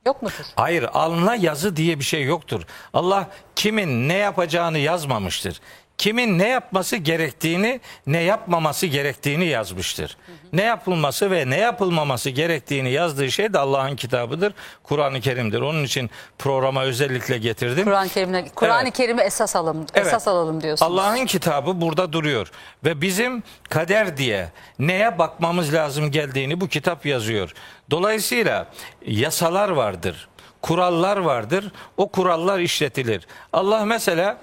Yok 0.07 0.23
mudur? 0.23 0.35
Hayır 0.57 0.87
alnına 0.95 1.35
yazı 1.35 1.77
diye 1.77 1.99
bir 1.99 2.05
şey 2.05 2.25
yoktur. 2.25 2.63
Allah 2.95 3.31
kimin 3.57 4.09
ne 4.09 4.15
yapacağını 4.15 4.79
yazmamıştır. 4.79 5.61
Kimin 5.99 6.39
ne 6.39 6.49
yapması 6.49 6.97
gerektiğini, 6.97 7.81
ne 8.07 8.23
yapmaması 8.23 8.87
gerektiğini 8.87 9.47
yazmıştır. 9.47 10.17
Ne 10.53 10.63
yapılması 10.63 11.31
ve 11.31 11.51
ne 11.51 11.57
yapılmaması 11.57 12.31
gerektiğini 12.31 12.91
yazdığı 12.91 13.31
şey 13.31 13.53
de 13.53 13.59
Allah'ın 13.59 13.97
kitabıdır. 13.97 14.55
Kur'an-ı 14.83 15.21
Kerim'dir. 15.21 15.61
Onun 15.61 15.85
için 15.85 16.11
programa 16.39 16.83
özellikle 16.83 17.39
getirdim. 17.39 17.85
Kur'an-ı 17.85 18.09
Kerim'e 18.09 18.49
Kur'an-ı 18.55 18.83
Evet. 18.83 18.97
Kerim'i 18.97 19.23
esas 19.23 19.57
alalım. 19.57 19.87
Evet. 19.95 20.07
Esas 20.07 20.29
alalım 20.29 20.63
diyorsunuz. 20.63 20.93
Allah'ın 20.93 21.27
kitabı 21.27 21.81
burada 21.81 22.13
duruyor 22.13 22.51
ve 22.85 23.01
bizim 23.01 23.43
kader 23.69 24.17
diye 24.17 24.49
neye 24.79 25.19
bakmamız 25.19 25.75
lazım 25.75 26.11
geldiğini 26.11 26.61
bu 26.61 26.69
kitap 26.69 27.07
yazıyor. 27.07 27.55
Dolayısıyla 27.91 28.67
yasalar 29.07 29.69
vardır, 29.69 30.29
kurallar 30.63 31.17
vardır. 31.17 31.73
O 31.97 32.09
kurallar 32.09 32.59
işletilir. 32.59 33.27
Allah 33.53 33.85
mesela 33.85 34.39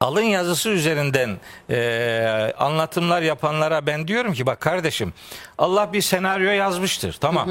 alın 0.00 0.22
yazısı 0.22 0.68
üzerinden 0.68 1.38
e, 1.70 2.52
anlatımlar 2.58 3.22
yapanlara 3.22 3.86
ben 3.86 4.08
diyorum 4.08 4.32
ki 4.32 4.46
bak 4.46 4.60
kardeşim 4.60 5.12
Allah 5.58 5.92
bir 5.92 6.00
senaryo 6.02 6.50
yazmıştır 6.50 7.12
tamam. 7.20 7.50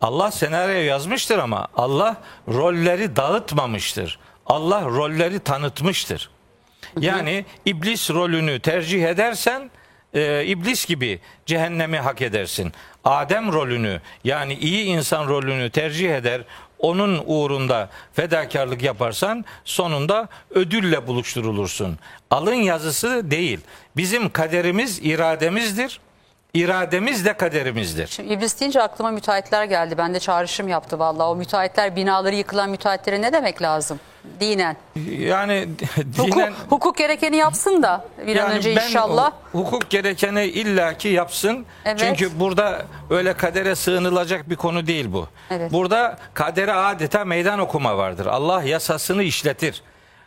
Allah 0.00 0.30
senaryo 0.30 0.82
yazmıştır 0.82 1.38
ama 1.38 1.68
Allah 1.76 2.16
rolleri 2.48 3.16
dağıtmamıştır. 3.16 4.18
Allah 4.46 4.82
rolleri 4.82 5.38
tanıtmıştır. 5.38 6.30
Yani 7.00 7.44
iblis 7.64 8.10
rolünü 8.10 8.60
tercih 8.60 9.04
edersen 9.04 9.70
e, 10.14 10.44
iblis 10.46 10.86
gibi 10.86 11.20
cehennemi 11.46 11.98
hak 11.98 12.22
edersin. 12.22 12.72
Adem 13.04 13.52
rolünü 13.52 14.00
yani 14.24 14.54
iyi 14.54 14.84
insan 14.84 15.28
rolünü 15.28 15.70
tercih 15.70 16.14
eder. 16.14 16.42
Onun 16.84 17.22
uğrunda 17.26 17.90
fedakarlık 18.12 18.82
yaparsan 18.82 19.44
sonunda 19.64 20.28
ödülle 20.50 21.06
buluşturulursun. 21.06 21.98
Alın 22.30 22.54
yazısı 22.54 23.30
değil. 23.30 23.60
Bizim 23.96 24.30
kaderimiz 24.30 24.98
irademizdir. 25.02 26.00
İrademiz 26.54 27.24
de 27.24 27.32
kaderimizdir. 27.32 28.06
Şimdi 28.06 28.32
iblis 28.32 28.60
deyince 28.60 28.82
aklıma 28.82 29.10
müteahhitler 29.10 29.64
geldi. 29.64 29.98
Ben 29.98 30.14
de 30.14 30.20
çağrışım 30.20 30.68
yaptı 30.68 30.98
vallahi. 30.98 31.26
O 31.26 31.36
müteahhitler 31.36 31.96
binaları 31.96 32.34
yıkılan 32.34 32.70
müteahhitlere 32.70 33.22
ne 33.22 33.32
demek 33.32 33.62
lazım? 33.62 34.00
Dinen. 34.40 34.76
Yani 35.18 35.68
Hukuk, 36.16 36.32
dinen 36.32 36.52
hukuk 36.70 36.96
gerekeni 36.96 37.36
yapsın 37.36 37.82
da 37.82 38.04
bir 38.26 38.36
an 38.36 38.44
Yani 38.44 38.54
önce 38.54 38.76
ben 38.76 38.86
inşallah. 38.86 39.30
hu- 39.54 39.58
hukuk 39.58 39.90
gerekeni 39.90 40.44
illaki 40.44 41.08
yapsın. 41.08 41.66
Evet. 41.84 41.98
Çünkü 41.98 42.40
burada 42.40 42.82
öyle 43.10 43.32
kadere 43.32 43.74
sığınılacak 43.74 44.50
bir 44.50 44.56
konu 44.56 44.86
değil 44.86 45.12
bu. 45.12 45.28
Evet. 45.50 45.72
Burada 45.72 46.18
kadere 46.34 46.72
adeta 46.72 47.24
meydan 47.24 47.58
okuma 47.58 47.96
vardır. 47.96 48.26
Allah 48.26 48.62
yasasını 48.62 49.22
işletir. 49.22 49.82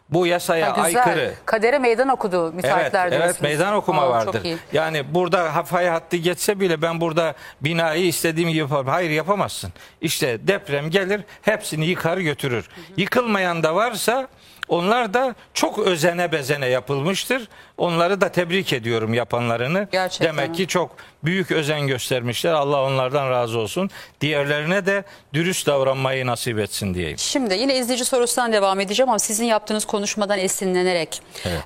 Bu 0.10 0.28
yasaya 0.28 0.78
Ha, 0.78 0.86
güzel. 0.86 1.04
aykırı. 1.04 1.34
Kadere 1.46 1.80
meydan 1.80 2.08
okudu 2.10 2.44
Evet, 2.44 2.54
müteahhitler 2.54 3.02
evet 3.08 3.12
diyorsunuz. 3.12 3.42
meydan 3.42 3.74
okuma 3.74 4.02
Aa, 4.02 4.10
vardır. 4.10 4.34
Çok 4.34 4.46
iyi. 4.46 4.58
Yani 4.74 5.14
burada 5.14 5.56
hafaya 5.56 5.94
hattı 5.94 6.18
geçse 6.18 6.60
bile 6.60 6.82
ben 6.82 7.02
burada 7.02 7.34
binayı 7.62 8.06
istediğim 8.06 8.50
gibi 8.50 8.58
yaparım. 8.60 8.88
Hayır 8.88 9.10
yapamazsın. 9.10 9.74
İşte 10.02 10.48
deprem 10.48 10.90
gelir 10.90 11.22
hepsini 11.42 11.86
yıkar 11.86 12.18
götürür. 12.18 12.70
Yıkılmayan 12.98 13.64
da 13.64 13.76
varsa 13.76 14.28
onlar 14.68 15.14
da 15.14 15.36
çok 15.54 15.80
özene 15.80 16.32
bezene 16.32 16.68
yapılmıştır. 16.68 17.48
Onları 17.78 18.22
da 18.22 18.30
tebrik 18.30 18.74
ediyorum 18.74 19.14
yapanlarını. 19.14 19.88
Gerçekten. 19.92 20.28
Demek 20.38 20.56
ki 20.56 20.68
çok 20.68 20.96
büyük 21.24 21.52
özen 21.52 21.88
göstermişler. 21.88 22.54
Allah 22.54 22.84
onlardan 22.84 23.30
razı 23.30 23.60
olsun. 23.60 23.90
Diğerlerine 24.22 24.86
de 24.86 25.04
dürüst 25.34 25.68
davranmayı 25.68 26.28
nasip 26.28 26.60
etsin 26.60 26.94
diyeyim. 26.94 27.18
Şimdi 27.18 27.54
yine 27.54 27.78
izleyici 27.78 28.06
sorusundan 28.06 28.54
devam 28.54 28.80
edeceğim 28.80 29.10
ama 29.10 29.20
sizin 29.20 29.46
yaptığınız 29.46 29.86
konuşmadan 29.86 30.40
esinlenerek 30.40 31.22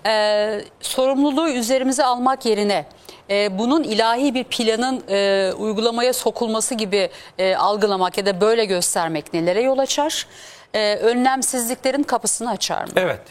e, 0.06 0.62
sorumluluğu 0.82 1.50
üzerimize 1.50 2.06
almak 2.06 2.46
yerine 2.46 2.86
e, 3.30 3.58
bunun 3.60 3.84
ilahi 3.84 4.34
bir 4.34 4.44
planın 4.44 5.04
e, 5.10 5.54
uygulamaya 5.54 6.14
sokulması 6.14 6.76
gibi 6.76 7.10
e, 7.38 7.56
algılamak 7.56 8.18
ya 8.18 8.26
da 8.26 8.42
böyle 8.42 8.66
göstermek 8.66 9.34
nelere 9.34 9.62
yol 9.62 9.78
açar? 9.78 10.28
E, 10.74 10.96
önlemsizliklerin 10.96 12.04
kapısını 12.04 12.50
açar 12.50 12.84
mı? 12.84 12.92
Evet. 12.96 13.22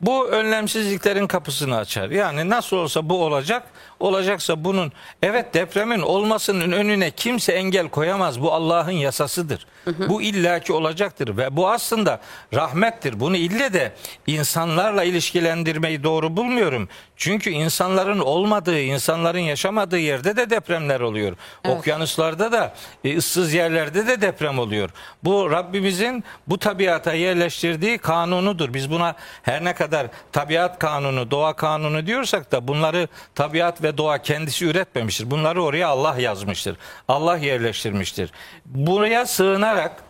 Bu 0.00 0.28
önlemsizliklerin 0.28 1.26
kapısını 1.26 1.76
açar. 1.76 2.10
Yani 2.10 2.48
nasıl 2.48 2.76
olsa 2.76 3.08
bu 3.08 3.24
olacak. 3.24 3.62
Olacaksa 4.00 4.64
bunun 4.64 4.92
evet 5.22 5.54
depremin 5.54 6.00
olmasının 6.00 6.72
önüne 6.72 7.10
kimse 7.10 7.52
engel 7.52 7.88
koyamaz. 7.88 8.40
Bu 8.42 8.52
Allah'ın 8.52 8.90
yasasıdır. 8.90 9.66
Bu 10.08 10.22
illaki 10.22 10.72
olacaktır 10.72 11.36
ve 11.36 11.56
bu 11.56 11.70
aslında 11.70 12.20
rahmettir. 12.54 13.20
Bunu 13.20 13.36
ille 13.36 13.72
de 13.72 13.92
insanlarla 14.26 15.04
ilişkilendirmeyi 15.04 16.04
doğru 16.04 16.36
bulmuyorum. 16.36 16.88
Çünkü 17.16 17.50
insanların 17.50 18.18
olmadığı, 18.18 18.80
insanların 18.80 19.38
yaşamadığı 19.38 19.98
yerde 19.98 20.36
de 20.36 20.50
depremler 20.50 21.00
oluyor. 21.00 21.36
Okyanuslarda 21.68 22.52
da, 22.52 22.74
e, 23.04 23.16
ıssız 23.16 23.54
yerlerde 23.54 24.06
de 24.06 24.20
deprem 24.20 24.58
oluyor. 24.58 24.90
Bu 25.24 25.50
Rabbimizin 25.50 26.24
bu 26.46 26.58
tabiata 26.58 27.12
yerleştirdiği 27.14 27.98
kanunudur. 27.98 28.74
Biz 28.74 28.90
buna 28.90 29.14
her 29.42 29.64
ne 29.64 29.74
kadar 29.74 30.06
tabiat 30.32 30.78
kanunu, 30.78 31.30
doğa 31.30 31.52
kanunu 31.52 32.06
diyorsak 32.06 32.52
da 32.52 32.68
bunları 32.68 33.08
tabiat 33.34 33.82
ve 33.82 33.89
doğa 33.98 34.18
kendisi 34.18 34.66
üretmemiştir. 34.66 35.30
Bunları 35.30 35.62
oraya 35.62 35.88
Allah 35.88 36.18
yazmıştır. 36.18 36.76
Allah 37.08 37.36
yerleştirmiştir. 37.36 38.30
Buraya 38.66 39.26
sığınarak 39.26 40.02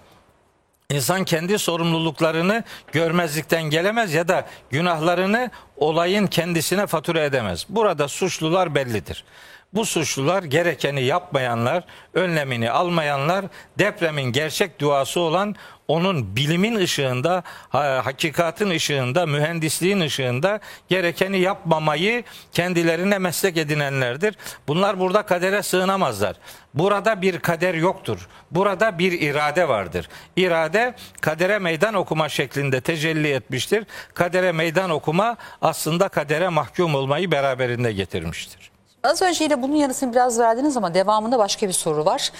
İnsan 0.91 1.25
kendi 1.25 1.59
sorumluluklarını 1.59 2.65
görmezlikten 2.93 3.63
gelemez 3.63 4.15
ya 4.15 4.29
da 4.29 4.47
günahlarını 4.71 5.51
olayın 5.77 6.27
kendisine 6.27 6.87
fatura 6.87 7.21
edemez. 7.21 7.67
Burada 7.69 8.09
suçlular 8.09 8.75
bellidir. 8.75 9.25
Bu 9.75 9.85
suçlular 9.87 10.43
gerekeni 10.43 11.03
yapmayanlar, 11.03 11.85
önlemini 12.15 12.71
almayanlar, 12.71 13.45
depremin 13.79 14.23
gerçek 14.33 14.81
duası 14.81 15.21
olan 15.21 15.57
onun 15.89 16.37
bilimin 16.37 16.75
ışığında, 16.77 17.43
ha- 17.69 18.01
hakikatin 18.05 18.71
ışığında, 18.71 19.27
mühendisliğin 19.27 20.01
ışığında 20.01 20.61
gerekeni 20.89 21.39
yapmamayı 21.41 22.25
kendilerine 22.53 23.19
meslek 23.19 23.57
edinenlerdir. 23.57 24.35
Bunlar 24.69 25.01
burada 25.01 25.23
kadere 25.23 25.63
sığınamazlar. 25.63 26.37
Burada 26.75 27.23
bir 27.23 27.39
kader 27.39 27.75
yoktur. 27.75 28.29
Burada 28.51 28.99
bir 28.99 29.13
irade 29.21 29.69
vardır. 29.69 30.09
İrade 30.37 30.95
kadere 31.21 31.59
meydan 31.59 31.95
okuma 31.95 32.29
şeklinde 32.29 32.81
tecelli 32.81 33.29
etmiştir. 33.33 33.87
Kadere 34.15 34.53
meydan 34.53 34.91
okuma 34.91 35.37
aslında 35.63 36.09
kadere 36.09 36.49
mahkum 36.49 36.95
olmayı 36.95 37.31
beraberinde 37.31 37.93
getirmiştir. 37.93 38.71
Az 39.03 39.23
önce 39.23 39.45
yine 39.45 39.63
bunun 39.63 39.75
yanısını 39.75 40.13
biraz 40.13 40.39
verdiniz 40.39 40.77
ama 40.77 40.95
devamında 40.95 41.39
başka 41.39 41.69
bir 41.69 41.73
soru 41.73 42.05
var. 42.05 42.31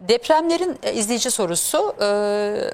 Depremlerin 0.00 0.78
e, 0.82 0.92
izleyici 0.92 1.30
sorusu. 1.30 1.94
e, 2.02 2.70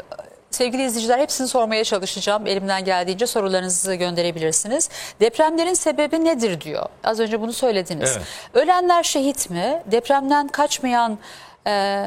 sevgili 0.50 0.84
izleyiciler 0.84 1.18
hepsini 1.18 1.48
sormaya 1.48 1.84
çalışacağım. 1.84 2.46
Elimden 2.46 2.84
geldiğince 2.84 3.26
sorularınızı 3.26 3.94
gönderebilirsiniz. 3.94 4.88
Depremlerin 5.20 5.74
sebebi 5.74 6.24
nedir 6.24 6.60
diyor. 6.60 6.86
Az 7.04 7.20
önce 7.20 7.40
bunu 7.40 7.52
söylediniz. 7.52 8.12
Evet. 8.16 8.26
Ölenler 8.54 9.02
şehit 9.02 9.50
mi? 9.50 9.82
Depremden 9.86 10.48
kaçmayan... 10.48 11.18
e, 11.66 12.04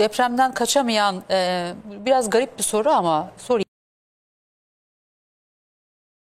depremden 0.00 0.54
kaçamayan 0.54 1.22
e, 1.30 1.72
biraz 1.84 2.30
garip 2.30 2.58
bir 2.58 2.62
soru 2.62 2.90
ama 2.90 3.30
soru 3.38 3.61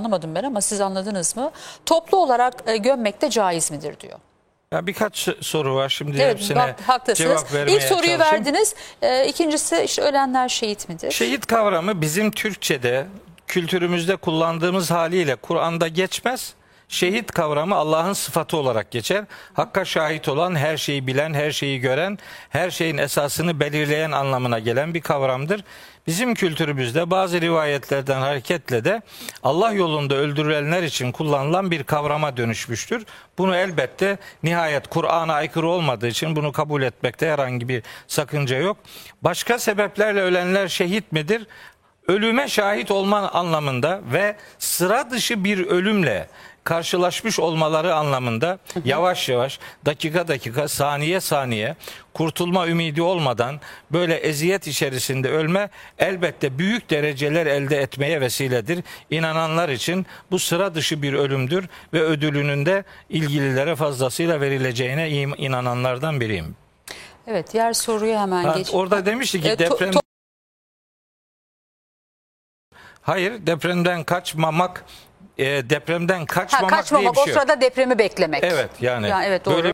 anlamadım 0.02 0.36
ben 0.36 0.44
ama 0.44 0.62
siz 0.62 0.82
anladınız 0.82 1.36
mı? 1.38 1.52
Toplu 1.86 2.18
olarak 2.18 2.54
e, 2.68 2.78
gömmek 2.78 3.22
de 3.22 3.30
caiz 3.30 3.72
midir 3.72 4.00
diyor. 4.00 4.20
Ya 4.74 4.88
birkaç 4.88 5.28
soru 5.42 5.76
var 5.76 5.90
şimdi 5.90 6.22
Evet 6.22 6.34
hepsine 6.36 6.56
bak, 6.58 6.76
haklısınız. 6.88 7.18
cevap 7.30 7.54
vermeye 7.54 7.72
İlk 7.76 7.84
soruyu 7.84 8.02
çalışayım. 8.18 8.20
verdiniz. 8.20 8.76
E, 9.02 9.28
ikincisi 9.28 9.82
işte 9.86 10.02
ölenler 10.02 10.50
şehit 10.50 10.90
midir? 10.90 11.12
Şehit 11.12 11.46
kavramı 11.46 12.02
bizim 12.02 12.32
Türkçe'de 12.32 13.06
kültürümüzde 13.48 14.16
kullandığımız 14.16 14.92
haliyle 14.92 15.36
Kur'an'da 15.36 15.88
geçmez. 15.88 16.54
Şehit 16.92 17.32
kavramı 17.32 17.76
Allah'ın 17.76 18.14
sıfatı 18.14 18.58
olarak 18.58 18.92
geçer. 18.92 19.26
Hakka 19.54 19.86
şahit 19.86 20.28
olan, 20.28 20.56
her 20.56 20.78
şeyi 20.78 21.08
bilen, 21.08 21.34
her 21.34 21.52
şeyi 21.52 21.80
gören, 21.80 22.18
her 22.50 22.72
şeyin 22.72 22.98
esasını 22.98 23.60
belirleyen 23.60 24.12
anlamına 24.12 24.60
gelen 24.60 24.94
bir 24.94 25.02
kavramdır. 25.02 25.64
Bizim 26.08 26.34
kültürümüzde 26.34 27.12
bazı 27.12 27.42
rivayetlerden 27.42 28.22
hareketle 28.22 28.86
de 28.86 29.02
Allah 29.44 29.72
yolunda 29.72 30.16
öldürülenler 30.16 30.84
için 30.84 31.12
kullanılan 31.12 31.72
bir 31.72 31.84
kavrama 31.84 32.38
dönüşmüştür. 32.38 33.06
Bunu 33.38 33.56
elbette 33.56 34.18
nihayet 34.44 34.88
Kur'an'a 34.88 35.34
aykırı 35.34 35.68
olmadığı 35.68 36.08
için 36.08 36.36
bunu 36.36 36.52
kabul 36.52 36.82
etmekte 36.82 37.30
herhangi 37.30 37.70
bir 37.70 37.84
sakınca 38.08 38.58
yok. 38.58 38.78
Başka 39.22 39.60
sebeplerle 39.60 40.22
ölenler 40.22 40.68
şehit 40.68 41.12
midir? 41.12 41.48
ölüme 42.08 42.48
şahit 42.48 42.92
olman 42.92 43.30
anlamında 43.34 44.02
ve 44.14 44.36
sıra 44.60 45.12
dışı 45.12 45.44
bir 45.44 45.68
ölümle 45.68 46.28
karşılaşmış 46.64 47.40
olmaları 47.40 47.96
anlamında 47.96 48.60
yavaş 48.86 49.30
yavaş 49.30 49.60
dakika 49.86 50.28
dakika 50.28 50.68
saniye 50.68 51.20
saniye 51.20 51.76
kurtulma 52.14 52.68
ümidi 52.68 53.02
olmadan 53.02 53.60
böyle 53.92 54.16
eziyet 54.16 54.68
içerisinde 54.68 55.30
ölme 55.30 55.70
elbette 56.00 56.58
büyük 56.58 56.90
dereceler 56.90 57.46
elde 57.46 57.78
etmeye 57.82 58.22
vesiledir. 58.22 58.84
İnananlar 59.10 59.70
için 59.70 60.06
bu 60.32 60.40
sıra 60.40 60.76
dışı 60.76 61.02
bir 61.02 61.14
ölümdür 61.14 61.68
ve 61.94 62.02
ödülünün 62.02 62.66
de 62.66 62.84
ilgililere 63.10 63.76
fazlasıyla 63.76 64.42
verileceğine 64.42 65.10
inananlardan 65.38 66.20
biriyim. 66.22 66.56
Evet 67.28 67.54
diğer 67.54 67.74
soruyu 67.74 68.18
hemen 68.18 68.44
Ha, 68.44 68.58
geç. 68.58 68.70
orada 68.74 69.06
demişti 69.06 69.42
ki 69.42 69.50
E, 69.50 69.60
deprem 69.60 69.92
Hayır 73.02 73.48
depremden 73.48 74.04
kaçmamak 74.04 74.86
e, 75.42 75.70
depremden 75.70 76.20
Ha, 76.20 76.26
kaçmamak, 76.26 76.70
kaçmamak 76.70 77.02
diye 77.04 77.14
bir 77.14 77.20
o 77.20 77.26
şey 77.26 77.34
yok. 77.34 77.42
sırada 77.44 77.62
depremi 77.62 78.00
beklemek. 78.00 78.44
Evet 78.44 78.70
yani, 78.82 79.10
Ya, 79.10 79.24
evet, 79.24 79.46
doğru. 79.46 79.56
böyle 79.56 79.74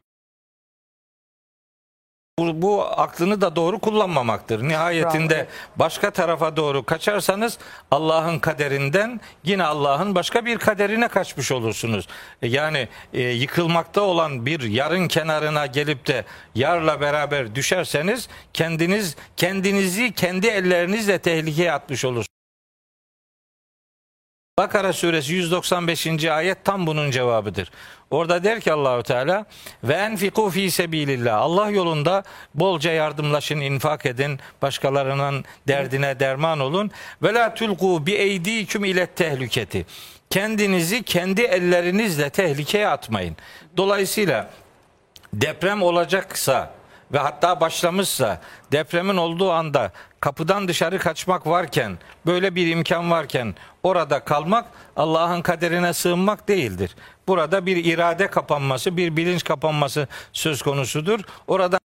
bu, 2.39 2.61
bu 2.61 2.85
aklını 2.85 3.41
da 3.41 3.55
doğru 3.55 3.79
kullanmamaktır. 3.79 4.63
Nihayetinde 4.67 5.35
Bravo, 5.37 5.47
başka 5.75 6.11
tarafa 6.11 6.55
doğru 6.57 6.83
kaçarsanız 6.85 7.57
Allah'ın 7.91 8.39
kaderinden 8.39 9.21
yine 9.43 9.63
Allah'ın 9.63 10.15
başka 10.15 10.45
bir 10.45 10.57
kaderine 10.57 11.07
kaçmış 11.07 11.51
olursunuz. 11.51 12.07
E, 12.41 12.47
Yani 12.47 12.87
e, 13.13 13.21
yıkılmakta 13.21 14.01
olan 14.01 14.45
bir 14.45 14.61
yarın 14.61 15.07
kenarına 15.07 15.65
gelip 15.65 16.07
de 16.07 16.25
yarla 16.55 17.01
beraber 17.01 17.55
düşerseniz 17.55 18.29
kendiniz 18.53 19.15
kendinizi 19.37 20.11
kendi 20.13 20.47
ellerinizle 20.47 21.19
tehlikeye 21.19 21.71
atmış 21.71 22.05
olursunuz. 22.05 22.36
Bakara 24.57 24.93
suresi 24.93 25.33
195. 25.33 26.25
ayet 26.25 26.65
tam 26.65 26.87
bunun 26.87 27.11
cevabıdır. 27.11 27.71
Orada 28.11 28.43
der 28.43 28.59
ki 28.61 28.73
Allahu 28.73 29.03
Teala 29.03 29.45
ve 29.83 29.93
enfiku 29.93 30.49
fi 30.49 30.71
sebilillah. 30.71 31.41
Allah 31.41 31.69
yolunda 31.69 32.23
bolca 32.55 32.91
yardımlaşın, 32.91 33.59
infak 33.59 34.05
edin, 34.05 34.39
başkalarının 34.61 35.45
derdine 35.67 36.19
derman 36.19 36.59
olun. 36.59 36.91
Ve 37.23 37.33
la 37.33 37.53
tulku 37.53 38.05
bi 38.05 38.11
eydiküm 38.11 38.85
ile 38.85 39.05
tehliketi. 39.05 39.85
Kendinizi 40.29 41.03
kendi 41.03 41.41
ellerinizle 41.41 42.29
tehlikeye 42.29 42.87
atmayın. 42.87 43.35
Dolayısıyla 43.77 44.49
deprem 45.33 45.83
olacaksa 45.83 46.76
ve 47.13 47.17
hatta 47.17 47.61
başlamışsa 47.61 48.41
depremin 48.71 49.17
olduğu 49.17 49.51
anda 49.51 49.91
kapıdan 50.19 50.67
dışarı 50.67 50.99
kaçmak 50.99 51.47
varken 51.47 51.97
böyle 52.25 52.55
bir 52.55 52.67
imkan 52.67 53.11
varken 53.11 53.55
orada 53.83 54.19
kalmak 54.19 54.65
Allah'ın 54.95 55.41
kaderine 55.41 55.93
sığınmak 55.93 56.47
değildir. 56.47 56.95
Burada 57.27 57.65
bir 57.65 57.85
irade 57.85 58.27
kapanması, 58.27 58.97
bir 58.97 59.17
bilinç 59.17 59.43
kapanması 59.43 60.07
söz 60.33 60.61
konusudur. 60.61 61.19
Orada 61.47 61.79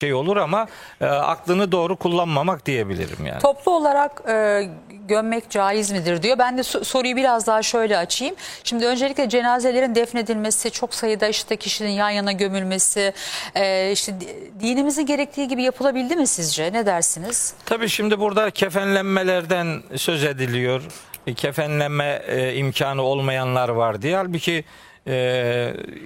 şey 0.00 0.14
olur 0.14 0.36
ama 0.36 0.66
e, 1.00 1.04
aklını 1.06 1.72
doğru 1.72 1.96
kullanmamak 1.96 2.66
diyebilirim 2.66 3.26
yani. 3.26 3.40
Toplu 3.40 3.72
olarak 3.76 4.22
e, 4.28 4.62
gömmek 5.08 5.50
caiz 5.50 5.90
midir 5.90 6.22
diyor. 6.22 6.38
Ben 6.38 6.58
de 6.58 6.60
so- 6.60 6.84
soruyu 6.84 7.16
biraz 7.16 7.46
daha 7.46 7.62
şöyle 7.62 7.98
açayım. 7.98 8.34
Şimdi 8.64 8.86
öncelikle 8.86 9.28
cenazelerin 9.28 9.94
defnedilmesi, 9.94 10.70
çok 10.70 10.94
sayıda 10.94 11.28
işte 11.28 11.56
kişinin 11.56 11.90
yan 11.90 12.10
yana 12.10 12.32
gömülmesi, 12.32 13.12
e, 13.54 13.92
işte 13.92 14.20
di- 14.20 14.50
dinimizin 14.60 15.06
gerektiği 15.06 15.48
gibi 15.48 15.62
yapılabildi 15.62 16.16
mi 16.16 16.26
sizce? 16.26 16.72
Ne 16.72 16.86
dersiniz? 16.86 17.54
Tabii 17.66 17.88
şimdi 17.88 18.20
burada 18.20 18.50
kefenlenmelerden 18.50 19.82
söz 19.96 20.24
ediliyor. 20.24 20.82
E, 21.26 21.34
Kefenlenme 21.34 22.22
e, 22.26 22.54
imkanı 22.54 23.02
olmayanlar 23.02 23.68
var 23.68 24.02
diye. 24.02 24.16
Halbuki 24.16 24.64
e, 25.06 25.14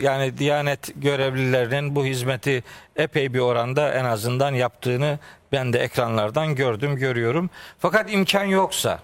yani 0.01 0.39
Diyanet 0.39 0.91
görevlilerinin 0.97 1.97
bu 1.97 2.05
hizmeti 2.05 2.63
epey 2.97 3.35
bir 3.35 3.39
oranda 3.39 3.95
en 3.95 4.05
azından 4.05 4.55
yaptığını 4.55 5.19
ben 5.53 5.73
de 5.73 5.79
ekranlardan 5.79 6.55
gördüm, 6.55 6.97
görüyorum. 6.97 7.51
Fakat 7.79 8.13
imkan 8.13 8.45
yoksa 8.45 9.01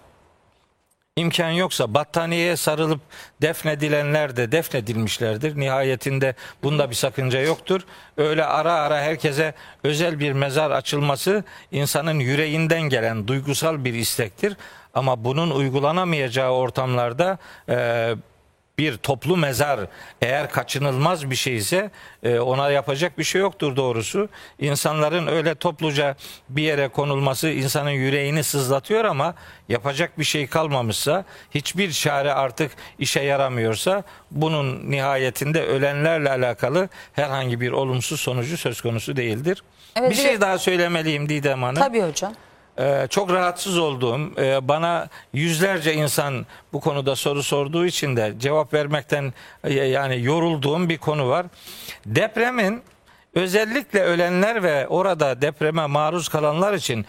imkan 1.17 1.51
yoksa 1.51 1.95
battaniyeye 1.95 2.57
sarılıp 2.57 3.00
defnedilenler 3.43 4.37
de 4.37 4.53
defnedilmişlerdir. 4.53 5.61
Nihayetinde 5.61 6.35
bunda 6.63 6.91
bir 6.91 6.95
sakınca 6.95 7.41
yoktur. 7.41 7.81
Öyle 8.17 8.45
ara 8.45 8.73
ara 8.73 9.00
herkese 9.00 9.55
özel 9.85 10.21
bir 10.21 10.33
mezar 10.33 10.71
açılması 10.71 11.45
insanın 11.73 12.19
yüreğinden 12.19 12.83
gelen 12.83 13.29
duygusal 13.29 13.85
bir 13.85 13.95
istektir. 13.95 14.57
Ama 14.95 15.25
bunun 15.25 15.50
uygulanamayacağı 15.50 16.50
ortamlarda 16.50 17.39
e, 17.69 18.15
bir 18.80 18.97
toplu 18.97 19.36
mezar 19.36 19.80
eğer 20.23 20.50
kaçınılmaz 20.50 21.30
bir 21.30 21.36
şeyse 21.36 21.90
e, 22.23 22.38
ona 22.38 22.71
yapacak 22.71 23.19
bir 23.19 23.25
şey 23.25 23.40
yoktur 23.40 23.76
doğrusu. 23.76 24.28
İnsanların 24.58 25.26
öyle 25.26 25.54
topluca 25.54 26.16
bir 26.49 26.62
yere 26.62 26.88
konulması 26.88 27.49
insanın 27.49 27.90
yüreğini 27.90 28.45
sızlatıyor 28.45 29.04
ama 29.04 29.34
yapacak 29.69 30.19
bir 30.19 30.25
şey 30.25 30.47
kalmamışsa 30.47 31.25
hiçbir 31.54 31.93
çare 31.93 32.32
artık 32.32 32.73
işe 32.99 33.21
yaramıyorsa 33.21 34.02
bunun 34.30 34.90
nihayetinde 34.90 35.66
ölenlerle 35.66 36.30
alakalı 36.30 36.88
herhangi 37.12 37.60
bir 37.60 37.73
olumsuz 37.73 38.21
sonucu 38.21 38.56
söz 38.56 38.80
konusu 38.80 39.16
değildir. 39.16 39.62
Evet, 39.97 40.10
bir 40.10 40.16
şey 40.16 40.40
daha 40.40 40.58
söylemeliyim 40.58 41.28
Didem 41.28 41.62
Hanım. 41.62 41.82
Tabii 41.82 42.02
hocam. 42.02 42.32
Ee, 42.80 43.06
çok 43.10 43.32
rahatsız 43.32 43.78
olduğum, 43.78 44.21
e, 44.38 44.69
bana 44.69 45.08
yüzlerce 45.32 45.95
insan 45.95 46.47
bu 46.73 46.80
konuda 46.80 47.16
soru 47.16 47.43
sorduğu 47.43 47.86
için 47.86 48.16
de 48.16 48.34
cevap 48.38 48.75
vermekten 48.75 49.32
e, 49.64 49.75
yani 49.75 50.23
yorulduğum 50.23 50.88
bir 50.88 50.99
konu 50.99 51.28
var. 51.28 51.47
Depremin 52.06 52.82
özellikle 53.34 54.02
ölenler 54.02 54.62
ve 54.62 54.88
orada 54.88 55.43
depreme 55.43 55.86
maruz 55.86 56.28
kalanlar 56.28 56.75
için 56.75 57.06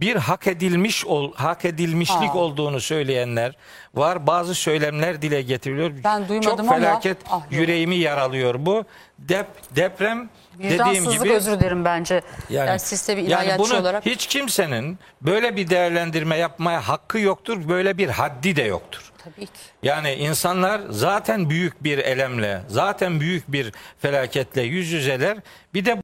bir 0.00 0.16
hak 0.16 0.46
edilmiş 0.46 1.06
ol, 1.06 1.32
hak 1.34 1.64
edilmişlik 1.64 2.30
Aa. 2.30 2.38
olduğunu 2.38 2.80
söyleyenler 2.80 3.56
var. 3.94 4.26
Bazı 4.26 4.54
söylemler 4.54 5.22
dile 5.22 5.42
getiriliyor. 5.42 5.92
Ben 6.04 6.28
duymadım 6.28 6.50
Çok 6.50 6.60
ama- 6.60 6.74
felaket 6.74 7.16
Ah, 7.26 7.32
yok. 7.32 7.42
yüreğimi 7.50 7.96
yaralıyor 7.96 8.54
bu. 8.58 8.84
Dep, 9.18 9.46
deprem 9.76 10.28
dediğim 10.58 11.10
gibi 11.10 11.32
özür 11.32 11.60
dilerim 11.60 11.84
bence. 11.84 12.20
Yani, 12.50 12.78
siz 12.80 13.08
de 13.08 13.16
bir 13.16 13.22
ilahiyatçı 13.22 13.62
bunu 13.70 13.80
olarak. 13.80 14.06
hiç 14.06 14.26
kimsenin 14.26 14.98
böyle 15.22 15.56
bir 15.56 15.70
değerlendirme 15.70 16.36
yapmaya 16.36 16.88
hakkı 16.88 17.18
yoktur. 17.18 17.68
Böyle 17.68 17.98
bir 17.98 18.08
haddi 18.08 18.56
de 18.56 18.62
yoktur. 18.62 19.12
Tabii 19.24 19.46
ki. 19.46 19.52
Yani 19.82 20.12
insanlar 20.12 20.80
zaten 20.90 21.50
büyük 21.50 21.84
bir 21.84 21.98
elemle, 21.98 22.62
zaten 22.68 23.20
büyük 23.20 23.52
bir 23.52 23.72
felaketle 23.98 24.62
yüz 24.62 24.92
yüzeler. 24.92 25.38
Bir 25.74 25.84
de 25.84 26.01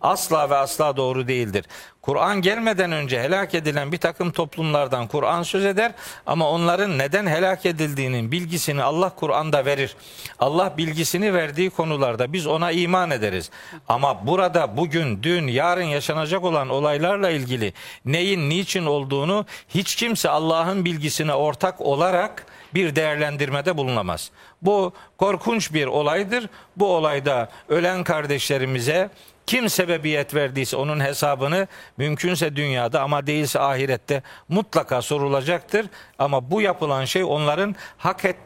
asla 0.00 0.50
ve 0.50 0.56
asla 0.56 0.96
doğru 0.96 1.28
değildir. 1.28 1.64
Kur'an 2.02 2.42
gelmeden 2.42 2.92
önce 2.92 3.20
helak 3.20 3.54
edilen 3.54 3.92
bir 3.92 3.98
takım 3.98 4.30
toplumlardan 4.30 5.06
Kur'an 5.06 5.42
söz 5.42 5.64
eder 5.64 5.92
ama 6.26 6.50
onların 6.50 6.98
neden 6.98 7.26
helak 7.26 7.66
edildiğinin 7.66 8.32
bilgisini 8.32 8.82
Allah 8.82 9.10
Kur'an'da 9.10 9.64
verir. 9.64 9.96
Allah 10.38 10.74
bilgisini 10.78 11.34
verdiği 11.34 11.70
konularda 11.70 12.32
biz 12.32 12.46
ona 12.46 12.70
iman 12.70 13.10
ederiz. 13.10 13.50
Ama 13.88 14.26
burada 14.26 14.76
bugün, 14.76 15.22
dün, 15.22 15.46
yarın 15.46 15.82
yaşanacak 15.82 16.44
olan 16.44 16.68
olaylarla 16.68 17.30
ilgili 17.30 17.72
neyin 18.04 18.50
niçin 18.50 18.86
olduğunu 18.86 19.46
hiç 19.68 19.94
kimse 19.96 20.28
Allah'ın 20.28 20.84
bilgisine 20.84 21.34
ortak 21.34 21.80
olarak 21.80 22.46
bir 22.74 22.96
değerlendirmede 22.96 23.76
bulunamaz. 23.76 24.30
Bu 24.62 24.92
korkunç 25.16 25.72
bir 25.72 25.86
olaydır. 25.86 26.48
Bu 26.76 26.96
olayda 26.96 27.48
ölen 27.68 28.04
kardeşlerimize 28.04 29.10
kim 29.48 29.70
sebebiyet 29.70 30.34
verdiyse 30.34 30.76
onun 30.76 31.00
hesabını 31.00 31.68
mümkünse 31.96 32.56
dünyada 32.56 33.02
ama 33.02 33.26
değilse 33.26 33.60
ahirette 33.60 34.22
mutlaka 34.48 35.02
sorulacaktır. 35.02 35.86
Ama 36.18 36.50
bu 36.50 36.60
yapılan 36.60 37.04
şey 37.04 37.24
onların 37.24 37.76
hak 37.98 38.24
et 38.24 38.36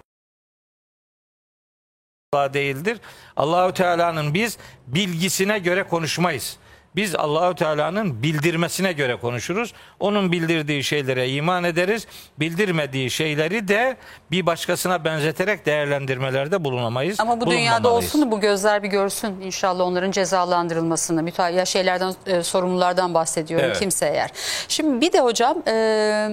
değildir. 2.34 3.00
Allahü 3.36 3.74
Teala'nın 3.74 4.34
biz 4.34 4.58
bilgisine 4.86 5.58
göre 5.58 5.82
konuşmayız. 5.82 6.56
Biz 6.96 7.14
Allahü 7.14 7.54
Teala'nın 7.54 8.22
bildirmesine 8.22 8.92
göre 8.92 9.16
konuşuruz. 9.16 9.72
Onun 10.00 10.32
bildirdiği 10.32 10.84
şeylere 10.84 11.28
iman 11.28 11.64
ederiz. 11.64 12.06
Bildirmediği 12.40 13.10
şeyleri 13.10 13.68
de 13.68 13.96
bir 14.30 14.46
başkasına 14.46 15.04
benzeterek 15.04 15.66
değerlendirmelerde 15.66 16.64
bulunamayız. 16.64 17.20
Ama 17.20 17.40
bu 17.40 17.50
dünyada 17.50 17.92
olsun 17.92 18.22
da 18.22 18.30
bu 18.30 18.40
gözler 18.40 18.82
bir 18.82 18.88
görsün 18.88 19.40
inşallah 19.40 19.84
onların 19.84 20.10
cezalandırılmasını. 20.10 21.22
Müteahhit 21.22 21.56
ya 21.58 21.64
şeylerden 21.64 22.14
e, 22.26 22.42
sorumlulardan 22.42 23.14
bahsediyorum 23.14 23.66
Evet. 23.66 23.78
kimse 23.78 24.06
eğer. 24.06 24.30
Şimdi 24.68 25.00
bir 25.00 25.12
de 25.12 25.20
hocam 25.20 25.62
e, 25.68 26.28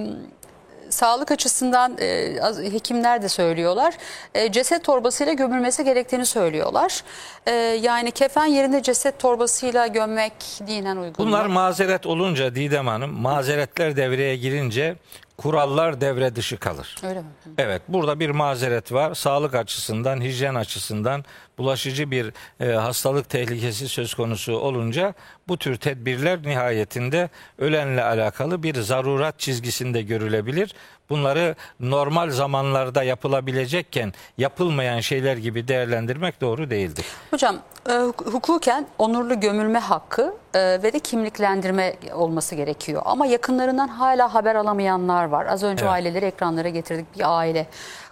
sağlık 0.90 1.30
açısından 1.30 1.96
e, 2.00 2.72
hekimler 2.72 3.22
de 3.22 3.28
söylüyorlar. 3.28 3.94
E, 4.34 4.52
ceset 4.52 4.84
torbasıyla 4.84 5.32
gömülmesi 5.32 5.84
gerektiğini 5.84 6.26
söylüyorlar. 6.26 7.02
E, 7.46 7.50
yani 7.82 8.10
kefen 8.10 8.46
yerine 8.46 8.82
ceset 8.82 9.18
torbasıyla 9.18 9.86
gömmek 9.86 10.32
dinen 10.66 10.96
uygun. 10.96 11.26
Bunlar 11.26 11.46
mazeret 11.46 12.06
olunca 12.06 12.54
Didem 12.54 12.86
Hanım, 12.86 13.10
mazeretler 13.10 13.96
devreye 13.96 14.36
girince 14.36 14.96
kurallar 15.36 16.00
devre 16.00 16.36
dışı 16.36 16.58
kalır. 16.58 16.96
Öyle 17.08 17.20
mi? 17.20 17.26
Evet 17.58 17.82
burada 17.88 18.20
bir 18.20 18.30
mazeret 18.30 18.92
var. 18.92 19.14
Sağlık 19.14 19.54
açısından, 19.54 20.20
hijyen 20.20 20.54
açısından 20.54 21.24
bulaşıcı 21.64 22.10
bir 22.10 22.32
e, 22.60 22.72
hastalık 22.72 23.28
tehlikesi 23.28 23.88
söz 23.88 24.14
konusu 24.14 24.52
olunca 24.58 25.14
bu 25.48 25.56
tür 25.56 25.76
tedbirler 25.76 26.42
nihayetinde 26.42 27.28
ölenle 27.58 28.02
alakalı 28.04 28.62
bir 28.62 28.74
zarurat 28.80 29.38
çizgisinde 29.38 30.02
görülebilir. 30.02 30.74
Bunları 31.10 31.54
normal 31.80 32.30
zamanlarda 32.30 33.02
yapılabilecekken 33.02 34.12
yapılmayan 34.38 35.00
şeyler 35.00 35.36
gibi 35.36 35.68
değerlendirmek 35.68 36.40
doğru 36.40 36.70
değildir. 36.70 37.04
Hocam 37.30 37.56
e, 37.88 37.90
huk- 37.92 38.32
hukuken 38.32 38.86
onurlu 38.98 39.40
gömülme 39.40 39.78
hakkı 39.78 40.34
e, 40.54 40.58
ve 40.82 40.92
de 40.92 40.98
kimliklendirme 40.98 41.94
olması 42.14 42.54
gerekiyor. 42.54 43.02
Ama 43.04 43.26
yakınlarından 43.26 43.88
hala 43.88 44.34
haber 44.34 44.54
alamayanlar 44.54 45.24
var. 45.24 45.46
Az 45.46 45.62
önce 45.62 45.84
Evet. 45.84 45.92
aileleri 45.92 46.24
ekranlara 46.24 46.68
getirdik 46.68 47.18
bir 47.18 47.38
aile. 47.38 47.66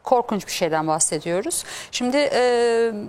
Korkunç 0.04 0.46
bir 0.46 0.52
şeyden 0.52 0.86
bahsediyoruz. 0.86 1.64
Şimdi 1.90 2.16
e, 2.16 2.40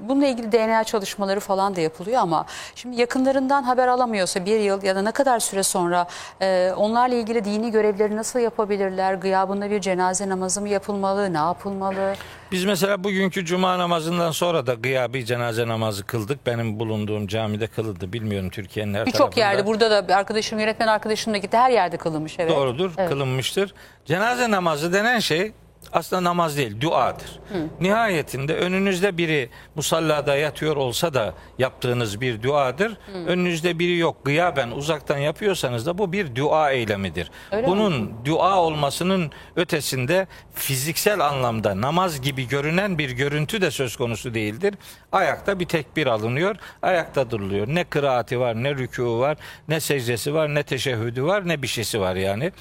bununla 0.10 0.28
ilgili 0.28 0.52
DNA 0.52 0.84
çalışmaları 0.84 1.40
falan 1.40 1.76
da 1.76 1.82
yapılıyor 1.82 2.22
ama 2.22 2.46
şimdi 2.76 3.02
yakınlarından 3.02 3.64
haber 3.64 3.88
alamıyorsa 3.88 4.46
bir 4.46 4.60
yıl 4.60 4.84
ya 4.84 4.96
da 4.96 5.02
ne 5.02 5.12
kadar 5.12 5.40
süre 5.40 5.64
sonra 5.64 6.08
e, 6.42 6.72
onlarla 6.78 7.16
ilgili 7.16 7.46
dini 7.46 7.72
görevleri 7.72 8.16
nasıl 8.18 8.40
yapabilirler? 8.40 9.14
Gıyabında 9.14 9.72
bir 9.72 9.82
cenaze 9.82 10.30
namazı 10.30 10.62
mı 10.62 10.70
yapılmalı? 10.70 11.34
Ne 11.34 11.38
yapılmalı? 11.38 12.14
Biz 12.52 12.66
mesela 12.66 13.04
bugünkü 13.04 13.46
cuma 13.46 13.78
namazından 13.80 14.32
sonra 14.32 14.68
da 14.68 14.74
gıyabi 14.74 15.26
cenaze 15.26 15.68
namazı 15.68 16.06
kıldık. 16.06 16.46
Benim 16.46 16.80
bulunduğum 16.80 17.28
camide 17.28 17.68
kılındı. 17.68 18.14
Bilmiyorum 18.14 18.50
Türkiye'nin 18.50 18.94
her 18.94 19.06
Birçok 19.06 19.18
tarafında. 19.20 19.40
yerde 19.40 19.66
burada 19.66 20.08
da 20.08 20.16
arkadaşım 20.16 20.60
yönetmen 20.60 20.88
arkadaşım 20.88 21.34
da 21.34 21.38
gitti 21.38 21.58
her 21.58 21.70
yerde 21.72 21.98
kılınmış 21.98 22.36
evet. 22.40 22.52
Doğrudur, 22.52 22.92
Evet. 22.98 23.10
kılınmıştır. 23.10 23.74
Cenaze 24.06 24.52
namazı 24.52 24.94
denen 24.94 25.20
şey 25.20 25.52
aslında 25.92 26.24
namaz 26.24 26.58
değil, 26.58 26.82
duadır. 26.82 27.40
Nihayetinde 27.82 28.56
önünüzde 28.56 29.18
biri 29.18 29.50
musallada 29.76 30.36
yatıyor 30.36 30.76
olsa 30.76 31.14
da 31.14 31.34
yaptığınız 31.58 32.22
bir 32.22 32.44
duadır. 32.44 32.98
Önünüzde 33.28 33.80
biri 33.80 33.98
yok, 33.98 34.26
gıyaben 34.26 34.72
uzaktan 34.72 35.18
yapıyorsanız 35.18 35.86
da 35.86 35.98
bu 35.98 36.12
bir 36.12 36.36
dua 36.36 36.72
eylemidir. 36.72 37.32
Öyle 37.52 37.62
mi? 37.62 37.72
Bunun 37.72 38.12
dua 38.26 38.60
olmasının 38.60 39.32
ötesinde 39.56 40.28
fiziksel 40.54 41.20
anlamda 41.20 41.82
namaz 41.82 42.22
gibi 42.22 42.48
görünen 42.48 42.98
bir 42.98 43.10
görüntü 43.12 43.62
de 43.62 43.72
söz 43.72 43.96
konusu 43.96 44.34
değildir. 44.34 44.76
Ayakta 45.12 45.60
bir 45.60 45.66
tekbir 45.66 46.08
alınıyor, 46.08 46.56
ayakta 46.82 47.32
duruluyor. 47.32 47.68
Ne 47.68 47.84
kıraati 47.84 48.40
var, 48.40 48.64
ne 48.64 48.70
rükû 48.70 49.20
var, 49.20 49.38
ne 49.68 49.80
secdesi 49.80 50.34
var, 50.34 50.56
ne 50.56 50.64
teşehhüdü 50.64 51.24
var, 51.24 51.48
ne 51.48 51.62
bir 51.62 51.68
şeysi 51.68 52.00
var 52.02 52.16
yani. 52.16 52.52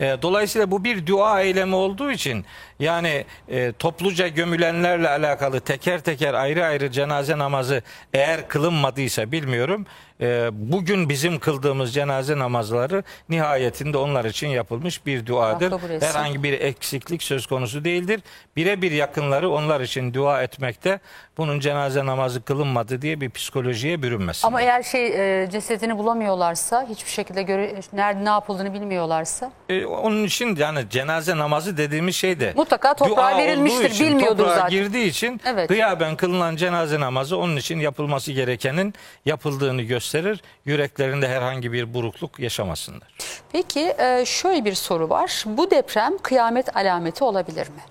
E, 0.00 0.16
dolayısıyla 0.22 0.70
bu 0.70 0.84
bir 0.84 1.06
dua 1.06 1.40
eylemi 1.40 1.74
olduğu 1.74 2.10
için 2.10 2.44
yani 2.80 3.24
e, 3.48 3.72
topluca 3.72 4.28
gömülenlerle 4.28 5.08
alakalı 5.08 5.60
teker 5.60 6.00
teker 6.00 6.34
ayrı 6.34 6.64
ayrı 6.64 6.90
cenaze 6.90 7.38
namazı 7.38 7.82
eğer 8.14 8.48
kılınmadıysa 8.48 9.32
bilmiyorum. 9.32 9.86
E, 10.20 10.48
bugün 10.52 11.08
bizim 11.08 11.38
kıldığımız 11.38 11.94
cenaze 11.94 12.38
namazları 12.38 13.02
nihayetinde 13.28 13.98
onlar 13.98 14.24
için 14.24 14.48
yapılmış 14.48 15.06
bir 15.06 15.26
duadır. 15.26 15.72
Herhangi 16.00 16.42
bir 16.42 16.52
eksiklik 16.60 17.22
söz 17.22 17.46
konusu 17.46 17.84
değildir. 17.84 18.20
Birebir 18.56 18.90
yakınları 18.92 19.50
onlar 19.50 19.80
için 19.80 20.14
dua 20.14 20.42
etmekte 20.42 21.00
bunun 21.38 21.60
cenaze 21.60 22.06
namazı 22.06 22.42
kılınmadı 22.42 23.02
diye 23.02 23.20
bir 23.20 23.30
psikolojiye 23.30 24.02
bürünmesin. 24.02 24.46
Ama 24.48 24.62
eğer 24.62 24.82
şey 24.82 25.42
e, 25.42 25.50
cesedini 25.50 25.98
bulamıyorlarsa 25.98 26.86
hiçbir 26.88 27.10
şekilde 27.10 27.42
göre, 27.42 27.74
nerede 27.92 28.24
ne 28.24 28.28
yapıldığını 28.28 28.74
bilmiyorlarsa 28.74 29.52
E, 29.68 29.86
onun 29.86 30.24
için 30.24 30.56
yani 30.56 30.80
cenaze 30.90 31.36
namazı 31.38 31.76
dediğimiz 31.76 32.16
şey 32.16 32.40
de 32.40 32.52
Mutlaka 32.68 32.94
toprağa 32.94 33.16
dua 33.16 33.38
verilmiştir, 33.38 33.90
için, 33.90 34.06
bilmiyordur 34.06 34.38
toprağa 34.38 34.54
zaten. 34.54 34.70
girdiği 34.70 35.06
için 35.06 35.40
Evet. 35.44 35.68
gıyaben 35.68 36.16
kılınan 36.16 36.56
cenaze 36.56 37.00
namazı 37.00 37.36
onun 37.36 37.56
için 37.56 37.80
yapılması 37.80 38.32
gerekenin 38.32 38.94
yapıldığını 39.24 39.82
gösterir. 39.82 40.42
Yüreklerinde 40.64 41.28
herhangi 41.28 41.72
bir 41.72 41.94
burukluk 41.94 42.38
yaşamasınlar. 42.38 43.08
Peki 43.52 43.94
e, 43.98 44.24
şöyle 44.26 44.64
bir 44.64 44.74
soru 44.74 45.10
var. 45.10 45.44
Bu 45.46 45.70
deprem 45.70 46.18
kıyamet 46.18 46.76
alameti 46.76 47.24
olabilir 47.24 47.68
mi? 47.68 47.82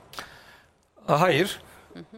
Hayır 1.07 1.59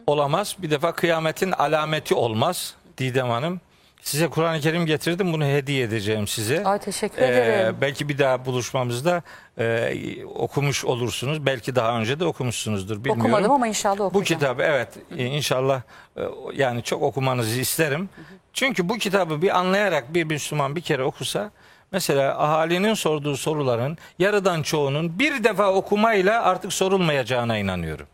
olamaz. 0.06 0.56
Bir 0.58 0.70
defa 0.70 0.92
kıyametin 0.92 1.52
alameti 1.52 2.14
olmaz 2.14 2.74
Didem 2.98 3.28
Hanım. 3.30 3.60
Size 4.02 4.28
Kur'an-ı 4.28 4.60
Kerim 4.60 4.86
getirdim 4.86 5.32
bunu 5.32 5.44
hediye 5.44 5.82
edeceğim 5.84 6.26
size. 6.26 6.64
Ay 6.64 6.78
teşekkür 6.78 7.22
Ee, 7.22 7.26
ederim. 7.26 7.76
belki 7.80 8.08
bir 8.08 8.18
daha 8.18 8.46
buluşmamızda 8.46 9.22
e, 9.58 9.94
okumuş 10.34 10.84
olursunuz. 10.84 11.46
Belki 11.46 11.74
daha 11.76 11.98
önce 12.00 12.20
de 12.20 12.24
okumuşsunuzdur 12.24 12.96
bilmiyorum. 12.96 13.20
Okumadım 13.20 13.50
ama 13.50 13.66
inşallah 13.68 13.98
Bu 13.98 14.04
okuyacağım. 14.04 14.40
kitabı 14.40 14.62
evet 14.62 14.88
inşallah 15.16 15.82
e, 16.16 16.20
yani 16.54 16.82
çok 16.82 17.02
okumanızı 17.02 17.60
isterim. 17.60 18.08
Çünkü 18.52 18.88
bu 18.88 18.98
kitabı 18.98 19.42
bir 19.42 19.58
anlayarak 19.58 20.14
bir 20.14 20.24
Müslüman 20.24 20.76
bir 20.76 20.80
kere 20.80 21.04
okusa 21.04 21.50
mesela 21.92 22.42
ahalinin 22.44 22.94
sorduğu 22.94 23.36
soruların 23.36 23.98
yarıdan 24.18 24.62
çoğunun 24.62 25.18
bir 25.18 25.44
defa 25.44 25.72
okumayla 25.72 26.42
artık 26.42 26.72
sorulmayacağına 26.72 27.58
inanıyorum. 27.58 28.06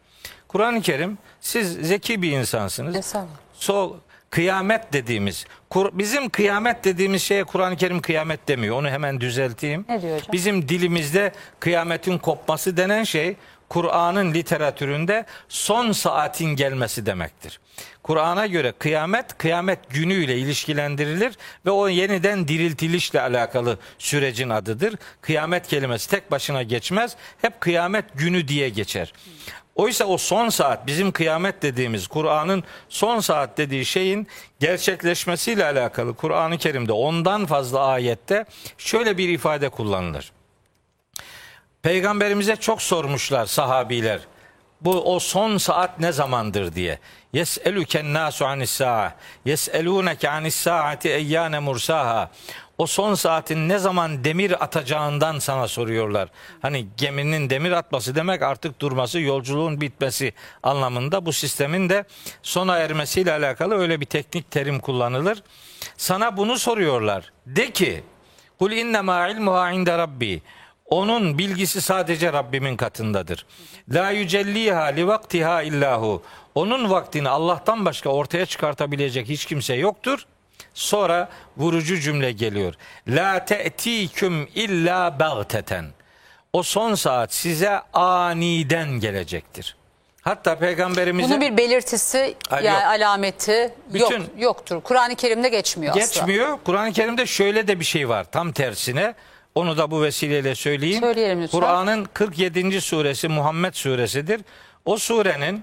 Kur'an-ı 0.49 0.83
Kerim 0.83 1.19
siz 1.41 1.73
zeki 1.73 2.23
bir 2.23 2.33
insansınız. 2.33 2.97
Estağfurullah. 2.97 3.37
Sol 3.55 3.95
kıyamet 4.31 4.93
dediğimiz 4.93 5.45
Kur- 5.71 5.99
bizim 5.99 6.29
kıyamet 6.29 6.85
dediğimiz 6.85 7.23
şeye 7.23 7.45
Kur'an-ı 7.45 7.77
Kerim 7.77 8.01
kıyamet 8.01 8.49
demiyor. 8.49 8.77
Onu 8.77 8.89
hemen 8.89 9.21
düzelteyim. 9.21 9.85
Ne 9.89 10.03
diyor 10.03 10.15
hocam? 10.17 10.29
Bizim 10.33 10.69
dilimizde 10.69 11.33
kıyametin 11.61 12.19
kopması 12.19 12.77
denen 12.77 13.05
şey 13.05 13.37
Kur'an'ın 13.69 14.35
literatüründe 14.35 15.27
son 15.49 15.93
saatin 15.93 16.47
gelmesi 16.57 17.07
demektir. 17.07 17.61
Kur'an'a 18.03 18.47
göre 18.47 18.73
kıyamet 18.79 19.39
kıyamet 19.39 19.91
günüyle 19.91 20.39
ilişkilendirilir 20.39 21.37
ve 21.67 21.71
o 21.71 21.89
yeniden 21.89 22.49
diriltilişle 22.49 23.21
alakalı 23.21 23.79
sürecin 23.99 24.49
adıdır. 24.51 24.95
Kıyamet 25.21 25.67
kelimesi 25.69 26.11
tek 26.11 26.31
başına 26.31 26.63
geçmez. 26.63 27.17
Hep 27.43 27.61
kıyamet 27.61 28.05
günü 28.15 28.49
diye 28.49 28.69
geçer. 28.69 29.13
Oysa 29.77 30.05
o 30.05 30.19
son 30.19 30.49
saat 30.49 30.87
bizim 30.87 31.13
kıyamet 31.13 31.63
dediğimiz 31.63 32.07
Kur'an'ın 32.07 32.65
son 32.89 33.21
saat 33.21 33.59
dediği 33.59 33.85
şeyin 33.85 34.29
gerçekleşmesiyle 34.61 35.65
alakalı 35.65 36.15
Kur'an-ı 36.15 36.59
Kerim'de 36.59 36.93
ondan 36.93 37.47
fazla 37.47 37.87
ayette 37.87 38.45
şöyle 38.79 39.19
bir 39.19 39.29
ifade 39.29 39.69
kullanılır. 39.69 40.33
Peygamberimize 41.83 42.57
çok 42.57 42.83
sormuşlar 42.83 43.47
sahabiler. 43.47 44.21
Bu 44.81 45.15
o 45.15 45.19
son 45.19 45.57
saat 45.57 46.01
ne 46.01 46.13
zamandır 46.13 46.75
diye. 46.75 46.99
Yes'eluken 47.33 48.15
nasu 48.15 48.47
anis 48.47 48.71
sa'a. 48.71 49.15
Yes'eluneke 49.45 50.31
anis 50.31 50.55
saati 50.55 51.09
eyyane 51.09 51.59
mursaha. 51.59 52.31
O 52.79 52.87
son 52.87 53.15
saatin 53.15 53.69
ne 53.69 53.79
zaman 53.79 54.25
demir 54.25 54.65
atacağından 54.65 55.39
sana 55.39 55.69
soruyorlar. 55.69 56.29
Hani 56.63 56.87
geminin 56.97 57.51
demir 57.51 57.71
atması 57.71 58.15
demek 58.15 58.43
artık 58.43 58.81
durması, 58.81 59.21
yolculuğun 59.21 59.81
bitmesi 59.81 60.33
anlamında 60.63 61.27
bu 61.27 61.33
sistemin 61.33 61.89
de 61.89 62.05
sona 62.43 62.79
ermesiyle 62.79 63.33
alakalı 63.33 63.79
öyle 63.79 64.01
bir 64.01 64.07
teknik 64.07 64.51
terim 64.51 64.81
kullanılır. 64.81 65.43
Sana 65.97 66.37
bunu 66.37 66.59
soruyorlar. 66.59 67.33
De 67.47 67.71
ki 67.71 68.05
Kul 68.59 68.73
innema 68.73 69.29
ilmuha 69.29 69.71
inde 69.71 69.99
rabbi. 69.99 70.43
Onun 70.87 71.39
bilgisi 71.39 71.81
sadece 71.81 72.33
Rabbimin 72.33 72.77
katındadır. 72.77 73.47
La 73.95 74.11
yücelliha 74.11 74.85
li 74.85 75.07
vaktiha 75.07 75.63
illahu. 75.63 76.23
Onun 76.55 76.91
vaktini 76.91 77.29
Allah'tan 77.29 77.85
başka 77.85 78.11
ortaya 78.11 78.47
çıkartabilecek 78.47 79.29
hiç 79.29 79.45
kimse 79.47 79.75
yoktur. 79.75 80.27
Sonra 80.75 81.29
vurucu 81.57 82.01
cümle 82.01 82.33
geliyor. 82.33 82.75
La 83.09 83.45
te'tiküm 83.45 84.49
illa 84.55 85.21
bagteten. 85.21 85.87
O 86.53 86.63
son 86.63 86.95
saat 86.95 87.35
size 87.35 87.81
aniden 87.93 88.89
gelecektir. 88.91 89.77
Hatta 90.23 90.59
peygamberimize 90.59 91.29
Bunun 91.29 91.41
bir 91.41 91.57
belirtisi 91.57 92.35
Ay, 92.51 92.65
yani 92.65 92.75
yok. 92.75 92.85
alameti 92.87 93.75
yok 93.95 94.11
Bütün- 94.13 94.31
yoktur. 94.39 94.81
Kur'an-ı 94.83 95.15
Kerim'de 95.15 95.49
geçmiyor 95.49 95.93
asla. 95.97 96.01
Geçmiyor. 96.01 96.59
Kur'an-ı 96.65 96.93
Kerim'de 96.93 97.27
şöyle 97.27 97.69
de 97.69 97.81
bir 97.81 97.85
şey 97.85 98.09
var. 98.09 98.25
Tam 98.31 98.53
tersine. 98.53 99.15
Onu 99.55 99.77
da 99.79 99.91
bu 99.91 100.03
vesileyle 100.03 100.55
söyleyeyim. 100.55 101.01
Söyleyelim 101.01 101.43
lütfen. 101.43 101.59
Kur'an'ın 101.61 102.05
47. 102.05 102.81
suresi 102.81 103.29
Muhammed 103.29 103.75
suresidir. 103.75 104.41
O 104.85 104.97
surenin 104.97 105.63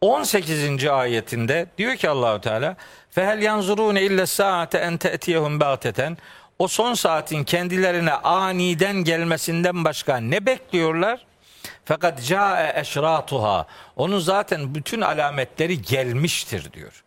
18. 0.00 0.86
ayetinde 0.86 1.66
diyor 1.78 1.96
ki 1.96 2.08
Allahu 2.08 2.40
Teala 2.40 2.76
fehel 3.16 3.42
yanzurune 3.42 4.02
illa 4.02 4.26
saate 4.26 4.78
en 4.78 4.96
te'tiyehum 4.96 5.60
bagteten 5.60 6.16
o 6.58 6.68
son 6.68 6.94
saatin 6.94 7.44
kendilerine 7.44 8.12
aniden 8.12 8.96
gelmesinden 8.96 9.84
başka 9.84 10.16
ne 10.16 10.46
bekliyorlar? 10.46 11.26
Fakat 11.84 12.24
ca'e 12.24 12.80
eşratuha. 12.80 13.66
Onun 13.96 14.18
zaten 14.18 14.74
bütün 14.74 15.00
alametleri 15.00 15.82
gelmiştir 15.82 16.72
diyor. 16.72 17.04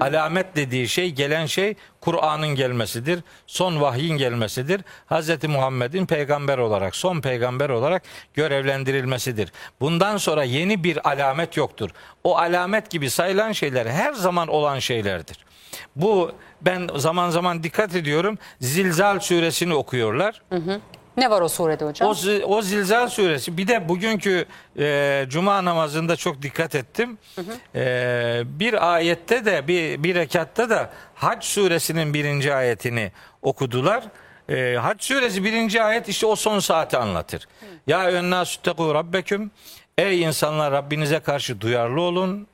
Alamet 0.00 0.56
dediği 0.56 0.88
şey 0.88 1.10
gelen 1.10 1.46
şey 1.46 1.74
Kur'an'ın 2.00 2.48
gelmesidir. 2.48 3.20
Son 3.46 3.80
vahyin 3.80 4.16
gelmesidir. 4.16 4.80
Hz. 5.10 5.44
Muhammed'in 5.44 6.06
peygamber 6.06 6.58
olarak, 6.58 6.96
son 6.96 7.20
peygamber 7.20 7.68
olarak 7.68 8.02
görevlendirilmesidir. 8.34 9.52
Bundan 9.80 10.16
sonra 10.16 10.44
yeni 10.44 10.84
bir 10.84 11.08
alamet 11.08 11.56
yoktur. 11.56 11.90
O 12.24 12.36
alamet 12.38 12.90
gibi 12.90 13.10
sayılan 13.10 13.52
şeyler 13.52 13.86
her 13.86 14.12
zaman 14.12 14.48
olan 14.48 14.78
şeylerdir. 14.78 15.47
Bu 15.96 16.32
ben 16.60 16.88
zaman 16.96 17.30
zaman 17.30 17.62
dikkat 17.62 17.94
ediyorum. 17.96 18.38
Zilzal 18.60 19.20
suresini 19.20 19.74
okuyorlar. 19.74 20.42
Ne 21.16 21.30
var 21.30 21.40
o 21.40 21.48
surede 21.48 21.84
hocam? 21.84 22.08
O, 22.08 22.14
o 22.46 22.62
Zilzal 22.62 23.08
suresi 23.08 23.56
bir 23.56 23.68
de 23.68 23.88
bugünkü 23.88 24.46
e, 24.78 25.26
cuma 25.28 25.64
namazında 25.64 26.16
çok 26.16 26.42
dikkat 26.42 26.74
ettim. 26.74 27.18
E, 27.74 28.42
bir 28.44 28.94
ayette 28.94 29.44
de 29.44 29.68
bir, 29.68 30.02
bir 30.02 30.14
rekatta 30.14 30.70
da 30.70 30.90
Hac 31.14 31.44
suresinin 31.44 32.14
birinci 32.14 32.54
ayetini 32.54 33.12
okudular. 33.42 34.04
E, 34.48 34.76
Hac 34.76 35.02
suresi 35.02 35.44
birinci 35.44 35.82
ayet 35.82 36.08
işte 36.08 36.26
o 36.26 36.36
son 36.36 36.58
saati 36.58 36.96
anlatır. 36.96 37.48
Ya 37.86 38.06
önna 38.06 38.42
süttekû 38.42 38.94
rabbeküm 38.94 39.50
Ey 39.98 40.22
insanlar 40.22 40.72
Rabbinize 40.72 41.20
karşı 41.20 41.60
duyarlı 41.60 42.00
olun. 42.00 42.46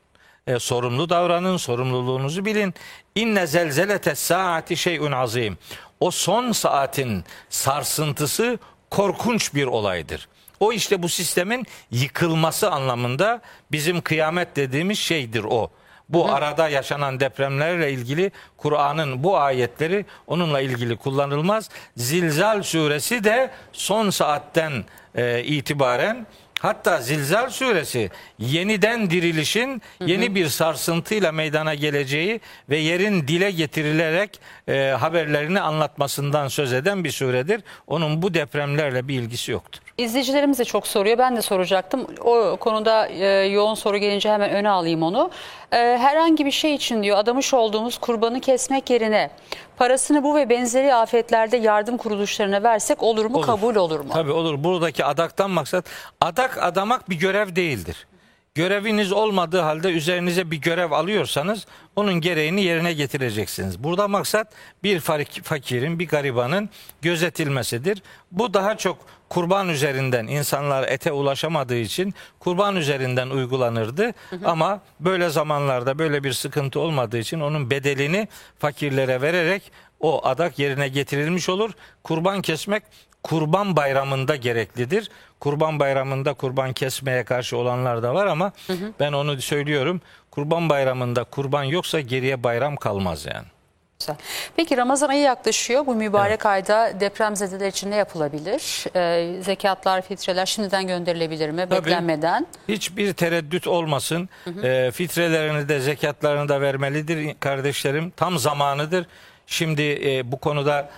E, 0.47 0.59
sorumlu 0.59 1.09
davranın, 1.09 1.57
sorumluluğunuzu 1.57 2.45
bilin. 2.45 2.75
İnne 3.15 3.47
zelzelete 3.47 4.15
saati 4.15 4.77
şeyun 4.77 5.13
azim. 5.13 5.59
O 6.01 6.11
son 6.11 6.53
saatin 6.53 7.25
sarsıntısı 7.49 8.59
korkunç 8.91 9.55
bir 9.55 9.67
olaydır. 9.67 10.29
O 10.61 10.73
işte 10.73 11.03
bu 11.03 11.09
sistemin 11.09 11.67
yıkılması 11.91 12.71
anlamında 12.71 13.41
bizim 13.73 14.01
kıyamet 14.01 14.57
dediğimiz 14.57 14.99
şeydir 14.99 15.45
o. 15.45 15.71
Bu 16.09 16.33
arada 16.33 16.69
yaşanan 16.69 17.21
depremlerle 17.21 17.93
ilgili 17.93 18.33
Kur'an'ın 18.57 19.25
bu 19.25 19.39
ayetleri 19.39 20.07
onunla 20.27 20.61
ilgili 20.61 20.97
kullanılmaz. 20.97 21.71
Zilzal 21.97 22.63
suresi 22.63 23.25
de 23.25 23.51
son 23.73 24.11
saatten 24.11 24.85
e, 25.15 25.45
itibaren 25.45 26.27
Hatta 26.65 27.01
Zilzal 27.01 27.51
suresi 27.51 28.11
yeniden 28.39 29.11
dirilişin 29.11 29.83
yeni 30.07 30.35
bir 30.35 30.47
sarsıntıyla 30.49 31.33
meydana 31.33 31.75
geleceği 31.75 32.41
ve 32.71 32.77
yerin 32.77 33.29
dile 33.29 33.51
getirilerek 33.51 34.41
e, 34.69 34.97
haberlerini 35.01 35.61
anlatmasından 35.61 36.49
söz 36.49 36.73
eden 36.73 37.05
bir 37.05 37.11
suredir. 37.11 37.63
Onun 37.87 38.23
bu 38.23 38.35
depremlerle 38.35 39.09
bir 39.09 39.21
ilgisi 39.21 39.53
yoktur. 39.53 39.81
İzleyicilerimiz 39.99 40.59
de 40.59 40.65
çok 40.65 40.87
soruyor. 40.87 41.19
Ben 41.19 41.37
de 41.37 41.43
soracaktım. 41.43 42.07
O 42.21 42.57
konuda 42.57 43.07
e, 43.07 43.27
yoğun 43.47 43.75
soru 43.75 43.97
gelince 43.97 44.31
hemen 44.31 44.51
öne 44.51 44.69
alayım 44.69 45.03
onu. 45.03 45.31
E, 45.73 45.77
herhangi 45.77 46.47
bir 46.47 46.51
şey 46.51 46.75
için 46.75 47.03
diyor 47.03 47.17
adamış 47.19 47.55
olduğumuz 47.55 47.99
kurbanı 47.99 48.41
kesmek 48.41 48.91
yerine 48.91 49.31
parasını 49.79 50.23
bu 50.23 50.35
ve 50.37 50.49
benzeri 50.49 50.95
afetlerde 50.95 51.57
yardım 51.57 51.97
kuruluşlarına 51.97 52.63
versek 52.63 53.03
olur 53.03 53.27
mu 53.27 53.37
Olur. 53.37 53.47
kabul 53.47 53.75
olur 53.77 54.01
mu? 54.01 54.09
Tabii 54.13 54.33
olur. 54.33 54.65
Buradaki 54.65 55.05
adaktan 55.05 55.51
maksat 55.51 55.85
adak 56.21 56.63
adamak 56.63 57.11
bir 57.11 57.17
görev 57.17 57.57
değildir. 57.57 58.07
Göreviniz 58.55 59.13
olmadığı 59.13 59.61
halde 59.61 59.89
üzerinize 59.91 60.51
bir 60.51 60.57
görev 60.57 60.91
alıyorsanız 60.91 61.67
onun 61.97 62.15
gereğini 62.15 62.63
yerine 62.63 62.93
getireceksiniz. 62.93 63.85
Burada 63.85 64.09
maksat 64.09 64.53
bir 64.83 65.01
fak- 65.01 65.43
fakirin, 65.43 65.99
bir 65.99 66.09
garibanın 66.09 66.69
gözetilmesidir. 67.03 68.03
Bu 68.33 68.55
daha 68.55 68.77
çok 68.77 68.97
kurban 69.35 69.69
üzerinden 69.69 70.27
insanlar 70.27 70.89
ete 70.89 71.13
ulaşamadığı 71.13 71.77
için 71.77 72.15
kurban 72.39 72.77
üzerinden 72.77 73.31
uygulanırdı. 73.31 74.13
Ama 74.45 74.81
böyle 75.01 75.29
zamanlarda 75.29 75.99
böyle 75.99 76.25
bir 76.25 76.33
sıkıntı 76.33 76.81
olmadığı 76.81 77.19
için 77.19 77.41
onun 77.41 77.71
bedelini 77.71 78.29
fakirlere 78.59 79.21
vererek 79.21 79.73
o 80.01 80.27
adak 80.27 80.59
yerine 80.59 80.89
getirilmiş 80.89 81.49
olur. 81.49 81.71
Kurban 82.03 82.43
kesmek 82.43 82.83
Kurban 83.23 83.77
Bayramı'nda 83.77 84.37
gereklidir. 84.37 85.11
Kurban 85.41 85.81
Bayramı'nda 85.81 86.35
kurban 86.35 86.73
kesmeye 86.73 87.25
karşı 87.25 87.57
olanlar 87.57 88.03
da 88.03 88.15
var 88.15 88.27
ama 88.27 88.53
ben 89.01 89.13
onu 89.13 89.43
söylüyorum. 89.43 90.01
Kurban 90.31 90.69
Bayramı'nda 90.69 91.25
kurban 91.25 91.65
yoksa 91.65 92.01
geriye 92.01 92.43
bayram 92.43 92.77
kalmaz 92.77 93.27
yani. 93.27 93.54
Güzel. 94.05 94.17
Peki 94.57 94.77
Ramazan 94.77 95.09
ayı 95.09 95.23
yaklaşıyor. 95.23 95.87
Bu 95.87 95.95
mübarek 95.95 96.47
ayda 96.47 97.01
depremzedeler 97.01 97.69
için 97.69 97.91
ne 97.91 97.97
yapılabilir? 97.97 98.85
E, 98.97 99.43
zekatlar, 99.43 100.03
fitreler 100.03 100.47
şimdiden 100.47 100.87
gönderilebilir 100.87 101.51
mi? 101.51 101.67
Tabii. 101.71 101.85
Beklenmeden. 101.85 102.47
Hiçbir 102.69 103.13
tereddüt 103.13 103.67
olmasın. 103.67 104.29
Ee, 104.63 104.91
fitrelerini 104.95 105.69
de 105.69 105.81
zekatlarını 105.81 106.49
da 106.49 106.61
vermelidir 106.61 107.37
kardeşlerim. 107.41 108.11
Tam 108.11 108.39
zamanıdır. 108.39 109.07
Şimdi 109.47 109.83
e, 109.83 110.33
bu 110.33 110.39
konuda 110.41 110.89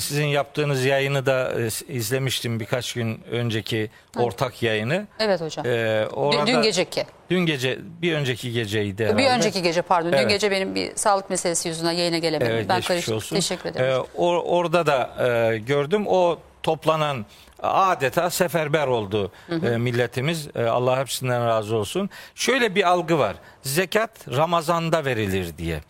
sizin 0.00 0.26
yaptığınız 0.26 0.84
yayını 0.84 1.26
da 1.26 1.52
e, 1.60 1.68
izlemiştim 1.94 2.60
birkaç 2.60 2.92
gün 2.92 3.20
önceki 3.30 3.90
ortak 4.18 4.62
yayını. 4.62 5.06
Evet 5.18 5.40
hocam. 5.40 5.66
Ee, 5.66 6.06
Dün, 6.10 6.14
orada, 6.16 6.46
dün 6.46 6.62
geceki. 6.62 7.04
Dün 7.30 7.40
gece 7.40 7.78
bir 8.02 8.12
önceki 8.14 8.52
geceydi 8.52 8.98
Bir 8.98 9.04
herhalde. 9.06 9.28
önceki 9.28 9.62
gece 9.62 9.82
pardon. 9.82 10.12
Dün 10.12 10.16
Evet. 10.16 10.28
gece 10.30 10.50
benim 10.50 10.74
bir 10.74 10.96
sağlık 10.96 11.30
meselesi 11.30 11.68
yüzünden 11.68 11.92
yayına 11.92 12.18
gelemedim. 12.18 12.52
Evet, 12.54 12.66
ben 12.68 12.80
karıştım. 12.80 13.16
olsun. 13.16 13.36
Teşekkür 13.36 13.70
ederim. 13.70 13.86
Ee, 13.86 14.20
or- 14.20 14.42
orada 14.44 14.86
da 14.86 15.10
e, 15.52 15.58
gördüm 15.58 16.04
o 16.06 16.38
toplanan 16.62 17.26
adeta 17.62 18.30
seferber 18.30 18.86
oldu 18.86 19.32
e, 19.48 19.54
milletimiz. 19.76 20.48
E, 20.54 20.64
Allah 20.64 21.00
hepsinden 21.00 21.46
razı 21.46 21.76
olsun. 21.76 22.10
Şöyle 22.34 22.74
bir 22.74 22.88
algı 22.88 23.18
var. 23.18 23.36
Zekat 23.62 24.10
Ramazan'da 24.36 25.04
verilir 25.04 25.58
diye. 25.58 25.80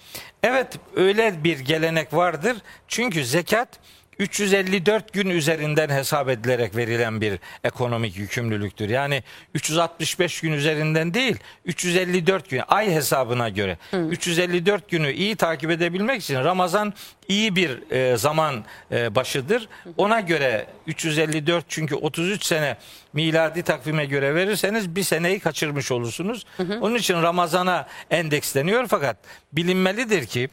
Evet 0.42 0.78
öyle 0.96 1.44
bir 1.44 1.58
gelenek 1.58 2.14
vardır. 2.14 2.56
Çünkü 2.88 3.24
zekat 3.24 3.68
354 4.18 5.12
gün 5.12 5.30
üzerinden 5.30 5.88
hesap 5.88 6.28
edilerek 6.28 6.76
verilen 6.76 7.20
bir 7.20 7.38
ekonomik 7.64 8.16
yükümlülüktür. 8.16 8.88
Yani 8.88 9.22
365 9.54 10.40
gün 10.40 10.52
üzerinden 10.52 11.14
değil, 11.14 11.36
354 11.64 12.50
gün 12.50 12.62
ay 12.68 12.90
hesabına 12.90 13.48
göre. 13.48 13.78
354 14.10 14.88
günü 14.90 15.12
iyi 15.12 15.36
takip 15.36 15.70
edebilmek 15.70 16.22
için 16.22 16.34
Ramazan 16.44 16.94
iyi 17.28 17.56
bir 17.56 17.90
e, 17.90 18.16
zaman 18.16 18.64
e, 18.92 19.14
başıdır. 19.14 19.68
Ona 19.96 20.20
göre 20.20 20.66
354 20.86 21.64
çünkü 21.68 21.94
33 21.94 22.44
sene 22.44 22.76
miladi 23.12 23.62
takvime 23.62 24.06
göre 24.06 24.34
verirseniz 24.34 24.96
bir 24.96 25.02
seneyi 25.02 25.40
kaçırmış 25.40 25.92
olursunuz. 25.92 26.46
Onun 26.80 26.94
için 26.94 27.22
Ramazan'a 27.22 27.86
endeksleniyor 28.10 28.86
fakat 28.88 29.16
bilinmelidir 29.52 30.26
ki 30.26 30.48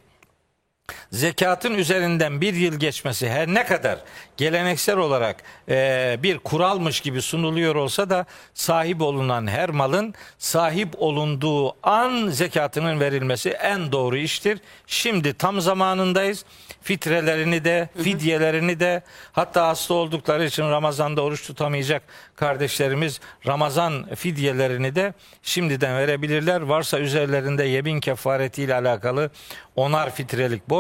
zekatın 1.12 1.74
üzerinden 1.74 2.42
bir 2.42 2.54
yıl 2.54 2.80
geçmesi 2.80 3.30
her 3.30 3.48
ne 3.48 3.66
kadar 3.66 4.00
geleneksel 4.38 4.98
olarak 4.98 5.44
e, 5.70 6.18
bir 6.24 6.40
kuralmış 6.40 7.02
gibi 7.02 7.22
sunuluyor 7.22 7.76
olsa 7.76 8.10
da 8.10 8.26
sahip 8.54 9.02
olunan 9.02 9.48
her 9.48 9.70
malın 9.70 10.14
sahip 10.38 10.90
olunduğu 10.98 11.88
an 11.88 12.28
zekatının 12.30 13.00
verilmesi 13.00 13.50
en 13.50 13.92
doğru 13.92 14.18
iştir. 14.18 14.60
Şimdi 14.88 15.34
tam 15.34 15.62
zamanındayız. 15.62 16.46
Fitrelerini 16.82 17.64
de, 17.66 17.90
fidyelerini 18.04 18.80
de 18.80 19.02
hatta 19.32 19.68
hasta 19.68 19.94
oldukları 19.94 20.46
için 20.46 20.64
Ramazan'da 20.64 21.22
oruç 21.22 21.48
tutamayacak 21.48 22.04
kardeşlerimiz 22.36 23.20
Ramazan 23.48 24.16
fidyelerini 24.16 24.96
de 24.96 25.14
şimdiden 25.44 25.98
verebilirler. 25.98 26.62
Varsa 26.62 27.00
üzerlerinde 27.00 27.64
yemin 27.64 28.00
kefaretiyle 28.00 28.76
alakalı 28.76 29.30
onar 29.76 30.16
fitrelik 30.16 30.70
borç 30.70 30.79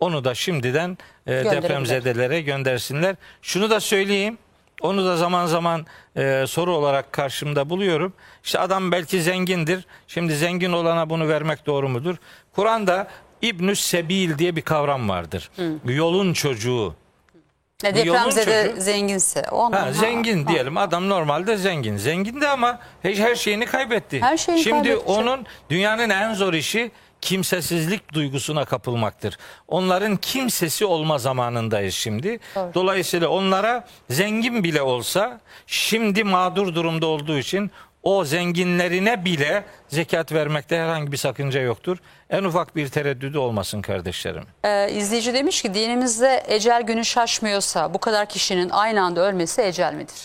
onu 0.00 0.24
da 0.24 0.34
şimdiden 0.34 0.98
e, 1.26 1.32
depremzedelere 1.32 2.40
göndersinler. 2.40 3.16
Şunu 3.42 3.70
da 3.70 3.80
söyleyeyim. 3.80 4.38
Onu 4.82 5.04
da 5.04 5.16
zaman 5.16 5.46
zaman 5.46 5.86
e, 6.16 6.44
soru 6.48 6.74
olarak 6.76 7.12
karşımda 7.12 7.70
buluyorum. 7.70 8.12
İşte 8.44 8.58
adam 8.58 8.92
belki 8.92 9.22
zengindir. 9.22 9.84
Şimdi 10.08 10.36
zengin 10.36 10.72
olana 10.72 11.10
bunu 11.10 11.28
vermek 11.28 11.66
doğru 11.66 11.88
mudur? 11.88 12.16
Kur'an'da 12.54 13.06
İbnü 13.42 13.76
Sebil 13.76 14.38
diye 14.38 14.56
bir 14.56 14.62
kavram 14.62 15.08
vardır. 15.08 15.50
Yolun 15.84 16.32
çocuğu. 16.32 16.94
Ne 17.82 17.94
bu 17.94 17.98
yolun 17.98 18.12
depremzede 18.20 18.68
çocuğu- 18.68 18.80
zenginse. 18.80 19.44
O 19.50 19.72
Ha, 19.72 19.92
zengin 19.92 20.44
Ha. 20.44 20.52
diyelim. 20.52 20.76
Adam 20.76 21.08
normalde 21.08 21.56
zengin. 21.56 21.96
Zengin 21.96 22.40
de 22.40 22.48
ama 22.48 22.78
her, 23.02 23.14
her 23.14 23.34
şeyini 23.34 23.66
kaybetti. 23.66 24.20
Her 24.22 24.36
şeyini 24.36 24.62
Şimdi 24.62 24.82
kaybedecek. 24.82 25.08
onun 25.08 25.46
dünyanın 25.70 26.10
en 26.10 26.34
zor 26.34 26.54
işi 26.54 26.90
kimsesizlik 27.20 28.12
duygusuna 28.12 28.64
kapılmaktır. 28.64 29.38
Onların 29.68 30.16
kimsesi 30.16 30.84
olma 30.84 31.18
zamanındayız 31.18 31.94
şimdi. 31.94 32.38
Doğru. 32.54 32.74
Dolayısıyla 32.74 33.28
onlara 33.28 33.86
zengin 34.10 34.64
bile 34.64 34.82
olsa 34.82 35.40
şimdi 35.66 36.24
mağdur 36.24 36.74
durumda 36.74 37.06
olduğu 37.06 37.38
için 37.38 37.70
o 38.02 38.24
zenginlerine 38.24 39.24
bile 39.24 39.64
zekat 39.88 40.32
vermekte 40.32 40.78
herhangi 40.78 41.12
bir 41.12 41.16
sakınca 41.16 41.60
yoktur. 41.60 41.98
En 42.30 42.44
ufak 42.44 42.76
bir 42.76 42.88
tereddüdü 42.88 43.38
olmasın 43.38 43.82
kardeşlerim. 43.82 44.44
Ee, 44.64 44.90
izleyici 44.92 45.34
demiş 45.34 45.62
ki 45.62 45.74
dinimizde 45.74 46.44
ecel 46.48 46.82
günü 46.82 47.04
şaşmıyorsa 47.04 47.94
bu 47.94 47.98
kadar 47.98 48.28
kişinin 48.28 48.70
aynı 48.70 49.02
anda 49.02 49.20
ölmesi 49.20 49.62
ecel 49.62 49.94
midir? 49.94 50.16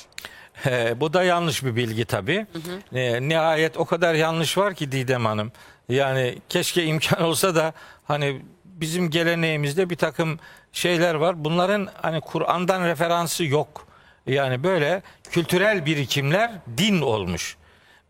He, 0.53 0.93
bu 0.99 1.13
da 1.13 1.23
yanlış 1.23 1.63
bir 1.63 1.75
bilgi 1.75 2.05
tabii. 2.05 2.45
E, 2.95 3.29
nihayet 3.29 3.77
o 3.77 3.85
kadar 3.85 4.13
yanlış 4.13 4.57
var 4.57 4.73
ki 4.73 4.91
Didem 4.91 5.25
Hanım. 5.25 5.51
Yani 5.89 6.37
keşke 6.49 6.83
imkan 6.85 7.21
olsa 7.23 7.55
da 7.55 7.73
hani 8.03 8.41
bizim 8.65 9.09
geleneğimizde 9.09 9.89
bir 9.89 9.95
takım 9.95 10.39
şeyler 10.71 11.15
var. 11.15 11.43
Bunların 11.43 11.87
hani 12.01 12.21
Kur'an'dan 12.21 12.85
referansı 12.85 13.43
yok. 13.43 13.87
Yani 14.27 14.63
böyle 14.63 15.01
kültürel 15.31 15.85
birikimler 15.85 16.51
din 16.77 17.01
olmuş. 17.01 17.57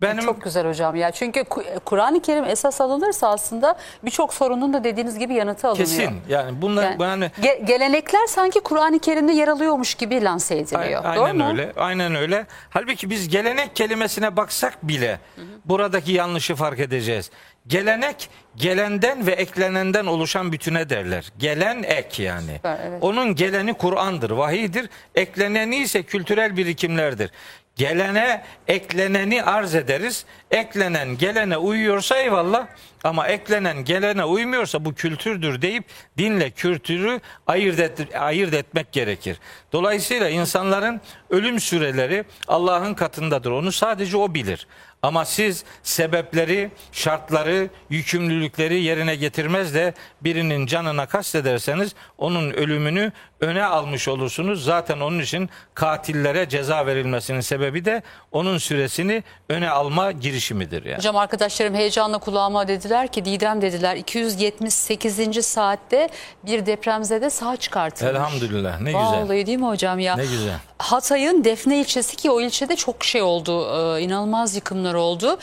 Benim 0.04 0.26
Çok 0.26 0.42
güzel 0.44 0.68
hocam 0.68 0.96
ya. 0.96 1.12
Çünkü 1.12 1.40
Ku- 1.40 1.80
Kur'an-ı 1.86 2.22
Kerim 2.22 2.44
esas 2.46 2.82
alınırsa 2.82 3.30
aslında 3.30 3.76
birçok 4.04 4.34
sorunun 4.34 4.74
da 4.74 4.84
dediğiniz 4.84 5.20
gibi 5.20 5.34
yanıtı 5.34 5.68
alınıyor. 5.68 5.88
kesin 5.88 6.22
yani 6.30 6.62
bunlar 6.62 6.84
Yani 6.84 7.04
yani 7.04 7.32
ge- 7.42 7.66
gelenekler 7.66 8.28
sanki 8.28 8.60
Kur'an-ı 8.60 9.00
Kerim'de 9.00 9.32
yer 9.32 9.48
alıyormuş 9.48 9.96
gibi 9.96 10.24
lanse 10.24 10.58
ediliyor. 10.58 11.06
A- 11.06 11.16
Doğru 11.16 11.24
Aynen 11.24 11.38
mu? 11.38 11.48
öyle. 11.52 11.74
Aynen 11.78 12.16
öyle. 12.16 12.46
Halbuki 12.70 13.10
biz 13.10 13.30
gelenek 13.30 13.76
kelimesine 13.76 14.38
baksak 14.38 14.88
bile 14.88 15.20
buradaki 15.66 16.12
yanlışı 16.12 16.56
fark 16.56 16.80
edeceğiz. 16.80 17.32
Gelenek 17.68 18.30
gelenden 18.56 19.28
ve 19.28 19.32
eklenenden 19.32 20.06
oluşan 20.06 20.52
bütüne 20.52 20.90
derler. 20.90 21.32
Gelen 21.38 21.84
ek 21.84 22.24
yani. 22.24 22.52
Süper, 22.56 22.78
evet. 22.88 23.04
Onun 23.04 23.36
geleni 23.36 23.74
Kur'an'dır, 23.74 24.32
vahiydir. 24.32 24.90
Ekleneni 25.16 25.76
ise 25.76 26.04
kültürel 26.04 26.58
birikimlerdir. 26.58 27.32
Gelene 27.76 28.44
ekleneni 28.68 29.44
arz 29.44 29.76
ederiz. 29.76 30.26
Eklenen 30.52 31.18
gelene 31.18 31.58
uyuyorsa 31.58 32.18
eyvallah 32.18 32.68
ama 33.04 33.28
eklenen 33.28 33.86
gelene 33.86 34.26
uymuyorsa 34.26 34.86
bu 34.86 34.94
kültürdür 34.94 35.62
deyip 35.62 35.84
dinle 36.18 36.52
kültürü 36.52 37.20
ayırt, 37.48 37.80
et, 37.80 38.16
ayırt 38.16 38.54
etmek 38.54 38.92
gerekir. 38.92 39.38
Dolayısıyla 39.72 40.30
insanların 40.30 41.02
ölüm 41.30 41.60
süreleri 41.60 42.24
Allah'ın 42.48 42.94
katındadır. 42.94 43.52
Onu 43.52 43.72
sadece 43.72 44.18
o 44.18 44.34
bilir. 44.34 44.68
Ama 45.02 45.26
siz 45.26 45.64
sebepleri, 45.84 46.72
şartları, 46.92 47.70
yükümlülükleri 47.90 48.82
yerine 48.82 49.16
getirmez 49.16 49.74
de 49.74 49.94
birinin 50.22 50.66
canına 50.66 51.06
kastederseniz 51.06 51.96
onun 52.18 52.52
ölümünü 52.52 53.12
öne 53.44 53.64
almış 53.64 54.08
olursunuz. 54.08 54.64
Zaten 54.64 55.00
onun 55.00 55.20
için 55.20 55.50
katillere 55.74 56.50
ceza 56.50 56.86
verilmesinin 56.86 57.42
sebebi 57.42 57.86
de 57.86 58.04
onun 58.32 58.58
süresini 58.58 59.24
öne 59.50 59.70
alma 59.70 60.12
girişimidir 60.12 60.86
yani. 60.86 60.98
Hocam 60.98 61.18
arkadaşlarım 61.18 61.76
heyecanla 61.76 62.18
kulağıma 62.18 62.68
dediler 62.68 63.08
ki 63.08 63.26
Didem 63.26 63.62
dediler 63.62 63.96
278. 63.96 65.46
saatte 65.46 66.10
bir 66.46 66.66
depremzede 66.66 67.30
sağ 67.30 67.58
çıkartılmış. 67.58 68.16
Elhamdülillah 68.16 68.80
ne 68.80 68.92
güzel. 68.92 69.04
Vallahi 69.04 69.46
değil 69.46 69.60
mi 69.60 69.68
hocam 69.68 70.00
ya? 70.00 70.16
Ne 70.16 70.26
güzel. 70.26 70.56
Hatay'ın 70.78 71.44
Defne 71.44 71.80
ilçesi 71.80 72.16
ki 72.16 72.32
o 72.32 72.42
ilçede 72.42 72.76
çok 72.76 73.04
şey 73.04 73.22
oldu, 73.22 73.68
e, 73.98 74.02
inanılmaz 74.02 74.56
yıkımlar 74.56 74.94
oldu. 74.94 75.38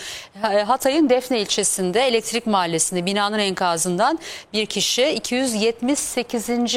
E, 0.53 0.63
Hatay'ın 0.63 1.09
Defne 1.09 1.41
ilçesinde 1.41 2.01
elektrik 2.01 2.47
mahallesinde 2.47 3.07
binanın 3.07 3.39
enkazından 3.39 4.19
bir 4.53 4.67
kişi 4.67 5.09
278. 5.11 6.77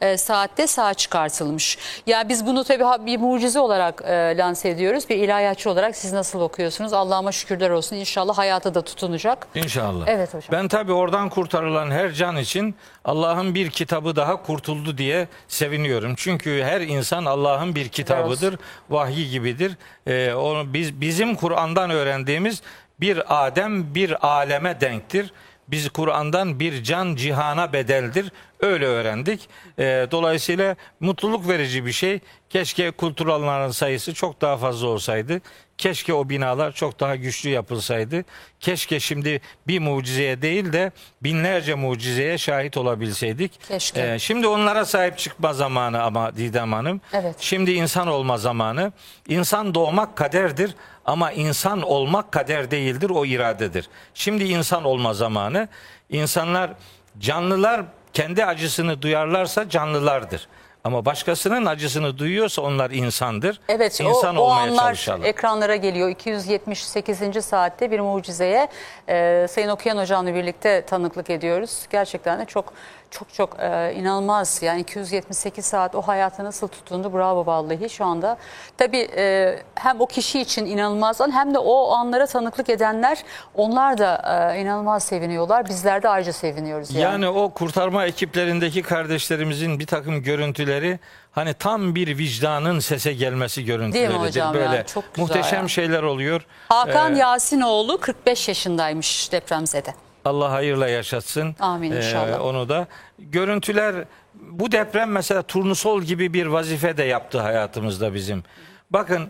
e, 0.00 0.16
saatte 0.58 0.66
sağ 0.66 0.94
çıkartılmış. 0.94 1.78
Ya 2.06 2.28
biz 2.28 2.46
bunu 2.46 2.64
tabii 2.64 3.06
bir 3.06 3.18
mucize 3.18 3.60
olarak 3.60 4.02
e, 4.06 4.36
lanse 4.36 4.68
ediyoruz. 4.68 5.08
Bir 5.08 5.16
ilahiyatçı 5.16 5.70
olarak 5.70 5.96
siz 5.96 6.12
nasıl 6.12 6.40
okuyorsunuz? 6.40 6.92
Allah'ıma 6.92 7.32
şükürler 7.32 7.70
olsun. 7.70 7.96
İnşallah 7.96 8.38
hayata 8.38 8.74
da 8.74 8.82
tutunacak. 8.82 9.46
İnşallah. 9.54 10.04
Evet 10.08 10.34
hocam. 10.34 10.48
Ben 10.52 10.68
tabii 10.68 10.92
oradan 10.92 11.28
kurtarılan 11.28 11.90
her 11.90 12.12
can 12.12 12.36
için 12.36 12.74
Allah'ın 13.04 13.54
bir 13.54 13.70
kitabı 13.70 14.16
daha 14.16 14.42
kurtuldu 14.42 14.98
diye 14.98 15.28
seviniyorum. 15.48 16.14
Çünkü 16.16 16.62
her 16.62 16.80
insan 16.80 17.24
Allah'ın 17.24 17.74
bir 17.74 17.88
kitabıdır, 17.88 18.58
vahyi 18.90 19.30
gibidir. 19.30 19.76
Ee, 20.06 20.32
onu 20.32 20.74
biz 20.74 21.00
bizim 21.00 21.34
Kur'an'dan 21.34 21.90
öğrendiğimiz 21.90 22.62
bir 23.00 23.46
Adem 23.46 23.94
bir 23.94 24.26
aleme 24.26 24.80
denktir. 24.80 25.32
Biz 25.68 25.88
Kur'an'dan 25.88 26.60
bir 26.60 26.82
can 26.82 27.14
cihana 27.14 27.72
bedeldir. 27.72 28.32
Öyle 28.60 28.86
öğrendik. 28.86 29.48
Ee, 29.78 30.06
dolayısıyla 30.10 30.76
mutluluk 31.00 31.48
verici 31.48 31.86
bir 31.86 31.92
şey. 31.92 32.20
Keşke 32.50 32.90
kulturalların 32.90 33.70
sayısı 33.70 34.14
çok 34.14 34.40
daha 34.40 34.56
fazla 34.56 34.86
olsaydı. 34.86 35.40
Keşke 35.78 36.14
o 36.14 36.28
binalar 36.28 36.72
çok 36.72 37.00
daha 37.00 37.16
güçlü 37.16 37.50
yapılsaydı. 37.50 38.24
Keşke 38.60 39.00
şimdi 39.00 39.40
bir 39.66 39.78
mucizeye 39.78 40.42
değil 40.42 40.72
de 40.72 40.92
binlerce 41.22 41.74
mucizeye 41.74 42.38
şahit 42.38 42.76
olabilseydik. 42.76 43.60
Keşke. 43.68 44.12
Ee, 44.14 44.18
şimdi 44.18 44.46
onlara 44.46 44.84
sahip 44.84 45.18
çıkma 45.18 45.52
zamanı 45.52 46.02
ama 46.02 46.36
Didem 46.36 46.72
Hanım. 46.72 47.00
Evet. 47.12 47.36
Şimdi 47.38 47.72
insan 47.72 48.08
olma 48.08 48.38
zamanı. 48.38 48.92
İnsan 49.28 49.74
doğmak 49.74 50.16
kaderdir 50.16 50.74
ama 51.04 51.32
insan 51.32 51.82
olmak 51.82 52.32
kader 52.32 52.70
değildir 52.70 53.10
o 53.10 53.24
iradedir. 53.26 53.88
Şimdi 54.14 54.44
insan 54.44 54.84
olma 54.84 55.14
zamanı. 55.14 55.68
İnsanlar 56.10 56.70
canlılar 57.18 57.82
kendi 58.12 58.44
acısını 58.44 59.02
duyarlarsa 59.02 59.68
canlılardır. 59.68 60.48
Ama 60.84 61.04
başkasının 61.04 61.66
acısını 61.66 62.18
duyuyorsa 62.18 62.62
onlar 62.62 62.90
insandır. 62.90 63.60
Evet 63.68 64.00
İnsan 64.00 64.36
o, 64.36 64.40
o 64.40 64.42
olmaya 64.42 64.60
anlar 64.70 64.84
çalışalım. 64.84 65.24
ekranlara 65.24 65.76
geliyor. 65.76 66.08
278. 66.08 67.44
saatte 67.44 67.90
bir 67.90 68.00
mucizeye 68.00 68.68
e, 69.08 69.46
Sayın 69.50 69.68
Okuyan 69.68 69.96
Hocam'la 69.98 70.34
birlikte 70.34 70.82
tanıklık 70.86 71.30
ediyoruz. 71.30 71.86
Gerçekten 71.90 72.40
de 72.40 72.44
çok 72.44 72.72
çok 73.10 73.34
çok 73.34 73.60
e, 73.60 73.94
inanılmaz. 73.94 74.62
Yani 74.62 74.80
278 74.80 75.64
saat 75.64 75.94
o 75.94 76.02
hayata 76.02 76.44
nasıl 76.44 76.68
tutundu 76.68 77.12
bravo 77.12 77.46
vallahi 77.46 77.88
şu 77.88 78.04
anda. 78.04 78.36
Tabii 78.78 79.08
e, 79.16 79.58
hem 79.74 80.00
o 80.00 80.06
kişi 80.06 80.40
için 80.40 80.66
inanılmaz 80.66 81.20
an 81.20 81.30
hem 81.30 81.54
de 81.54 81.58
o 81.58 81.90
anlara 81.92 82.26
tanıklık 82.26 82.68
edenler 82.68 83.18
onlar 83.54 83.98
da 83.98 84.22
e, 84.54 84.60
inanılmaz 84.60 85.02
seviniyorlar. 85.04 85.68
Bizler 85.68 86.02
de 86.02 86.08
ayrıca 86.08 86.32
seviniyoruz. 86.32 86.90
Yani. 86.90 87.02
Yani 87.02 87.28
o 87.28 87.50
kurtarma 87.50 88.04
ekiplerindeki 88.06 88.82
kardeşlerimizin 88.82 89.78
bir 89.78 89.86
takım 89.86 90.22
görüntüleri 90.22 90.98
hani 91.32 91.54
tam 91.54 91.94
bir 91.94 92.18
vicdanın 92.18 92.78
sese 92.78 93.12
gelmesi 93.12 93.64
görüntüleridir. 93.64 94.14
hocam 94.14 94.54
ya? 94.54 94.60
Böyle 94.60 94.86
Çok 94.86 95.14
güzel 95.14 95.22
muhteşem 95.22 95.62
ya. 95.62 95.68
şeyler 95.68 96.02
oluyor. 96.02 96.46
Hakan 96.68 97.14
Ee, 97.14 97.18
Yasinoğlu 97.18 97.98
45 98.00 98.48
yaşındaymış 98.48 99.32
depremzede. 99.32 100.07
Allah 100.24 100.52
hayırla 100.52 100.88
yaşatsın. 100.88 101.56
Amin 101.60 101.92
inşallah. 101.92 102.40
onu 102.40 102.68
da. 102.68 102.86
Görüntüler 103.18 104.04
bu 104.34 104.72
deprem 104.72 105.10
mesela 105.10 105.42
turnusol 105.42 106.02
gibi 106.02 106.32
bir 106.32 106.46
vazife 106.46 106.96
de 106.96 107.04
yaptı 107.04 107.40
hayatımızda 107.40 108.14
bizim. 108.14 108.44
Bakın 108.90 109.28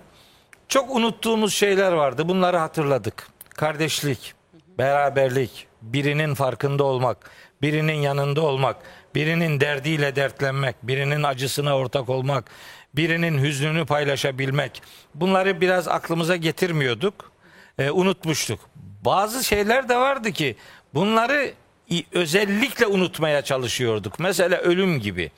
çok 0.69 0.97
unuttuğumuz 0.97 1.55
şeyler 1.55 1.93
vardı. 1.93 2.29
Bunları 2.29 2.57
hatırladık. 2.57 3.27
Kardeşlik, 3.55 4.35
beraberlik, 4.79 5.67
birinin 5.83 6.35
farkında 6.35 6.85
olmak, 6.85 7.31
birinin 7.63 7.95
yanında 7.95 8.41
olmak, 8.41 8.77
birinin 9.15 9.61
derdiyle 9.61 10.17
dertlenmek, 10.17 10.77
birinin 10.83 11.23
acısına 11.23 11.77
ortak 11.77 12.09
olmak, 12.09 12.45
birinin 12.95 13.39
hüznünü 13.43 13.87
paylaşabilmek. 13.87 14.83
Bunları 15.15 15.61
biraz 15.61 15.89
aklımıza 15.89 16.37
getirmiyorduk. 16.37 17.33
e, 17.79 17.91
unutmuştuk. 17.91 18.61
Bazı 19.05 19.45
şeyler 19.45 19.89
de 19.89 19.97
vardı 19.97 20.33
ki 20.33 20.57
bunları 20.95 21.51
özellikle 22.13 22.87
unutmaya 22.87 23.43
çalışıyorduk. 23.43 24.19
Mesela 24.19 24.57
ölüm 24.59 25.01
gibi. 25.01 25.31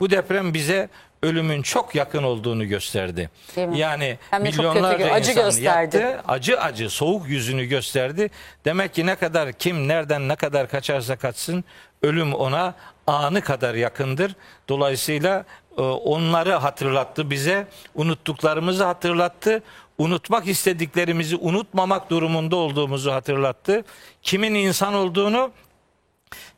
Bu 0.00 0.10
deprem 0.10 0.54
bize 0.54 0.88
ölümün 1.22 1.62
çok 1.62 1.94
yakın 1.94 2.22
olduğunu 2.22 2.68
gösterdi. 2.68 3.30
Yani 3.74 4.18
Hem 4.30 4.44
de 4.44 4.52
çok 4.52 4.58
milyonlarca 4.58 4.98
kötü, 4.98 5.10
acı 5.10 5.30
insan 5.30 5.44
gösterdi. 5.44 5.96
yattı, 5.96 6.22
acı 6.28 6.60
acı 6.60 6.90
soğuk 6.90 7.28
yüzünü 7.28 7.64
gösterdi. 7.64 8.30
Demek 8.64 8.94
ki 8.94 9.06
ne 9.06 9.14
kadar 9.14 9.52
kim 9.52 9.88
nereden 9.88 10.28
ne 10.28 10.36
kadar 10.36 10.68
kaçarsa 10.68 11.16
kaçsın 11.16 11.64
ölüm 12.02 12.34
ona 12.34 12.74
anı 13.06 13.40
kadar 13.40 13.74
yakındır. 13.74 14.32
Dolayısıyla 14.68 15.44
onları 15.80 16.52
hatırlattı 16.52 17.30
bize, 17.30 17.66
unuttuklarımızı 17.94 18.84
hatırlattı. 18.84 19.62
Unutmak 19.98 20.48
istediklerimizi 20.48 21.36
unutmamak 21.36 22.10
durumunda 22.10 22.56
olduğumuzu 22.56 23.12
hatırlattı. 23.12 23.84
Kimin 24.22 24.54
insan 24.54 24.94
olduğunu 24.94 25.50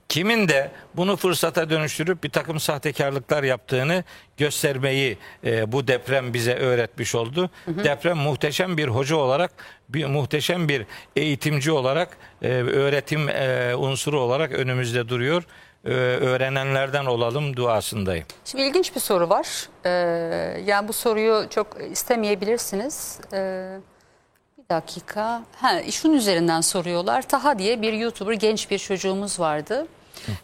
kimin 0.08 0.48
de 0.48 0.70
bunu 0.96 1.16
fırsata 1.16 1.70
dönüştürüp 1.70 2.24
bir 2.24 2.30
takım 2.30 2.60
sahtekarlıklar 2.60 3.42
yaptığını 3.42 4.04
göstermeyi 4.36 5.18
e, 5.44 5.72
bu 5.72 5.88
deprem 5.88 6.34
bize 6.34 6.54
öğretmiş 6.54 7.14
oldu. 7.14 7.50
Deprem 7.66 8.16
muhteşem 8.16 8.76
bir 8.76 8.88
hoca 8.88 9.16
olarak, 9.16 9.50
bir 9.88 10.06
muhteşem 10.06 10.68
bir 10.68 10.86
eğitimci 11.16 11.72
olarak, 11.72 12.16
e, 12.42 12.48
öğretim 12.48 13.28
e, 13.28 13.74
unsuru 13.76 14.20
olarak 14.20 14.52
önümüzde 14.52 15.08
duruyor. 15.08 15.42
E, 15.84 15.90
öğrenenlerden 15.90 17.04
olalım 17.06 17.56
duasındayım. 17.56 18.24
Şimdi 18.44 18.64
ilginç 18.64 18.94
bir 18.94 19.00
soru 19.00 19.28
var. 19.28 19.68
Ee, 19.84 19.90
yani 20.66 20.88
bu 20.88 20.92
soruyu 20.92 21.46
çok 21.50 21.66
istemeyebilirsiniz. 21.90 23.20
Ee, 23.32 23.78
bir 24.58 24.68
dakika. 24.68 25.42
Ha, 25.60 25.82
şunun 25.90 26.14
üzerinden 26.14 26.60
soruyorlar. 26.60 27.22
Taha 27.28 27.58
diye 27.58 27.82
bir 27.82 27.92
YouTuber 27.92 28.32
genç 28.32 28.70
bir 28.70 28.78
çocuğumuz 28.78 29.40
vardı. 29.40 29.86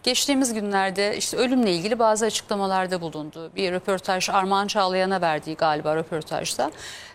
Geçtiğimiz 0.03 0.55
günlerde 0.55 1.17
işte 1.17 1.37
ölümle 1.37 1.73
ilgili 1.73 1.99
bazı 1.99 2.27
açıklamalarda 2.27 3.01
bulundu. 3.01 3.51
Bir 3.57 3.73
röportaj 3.73 4.29
Armağan 4.31 4.67
Çağlayan'a 4.67 5.21
verdiği 5.21 5.57
galiba 5.57 5.97
röportajda. 5.97 6.71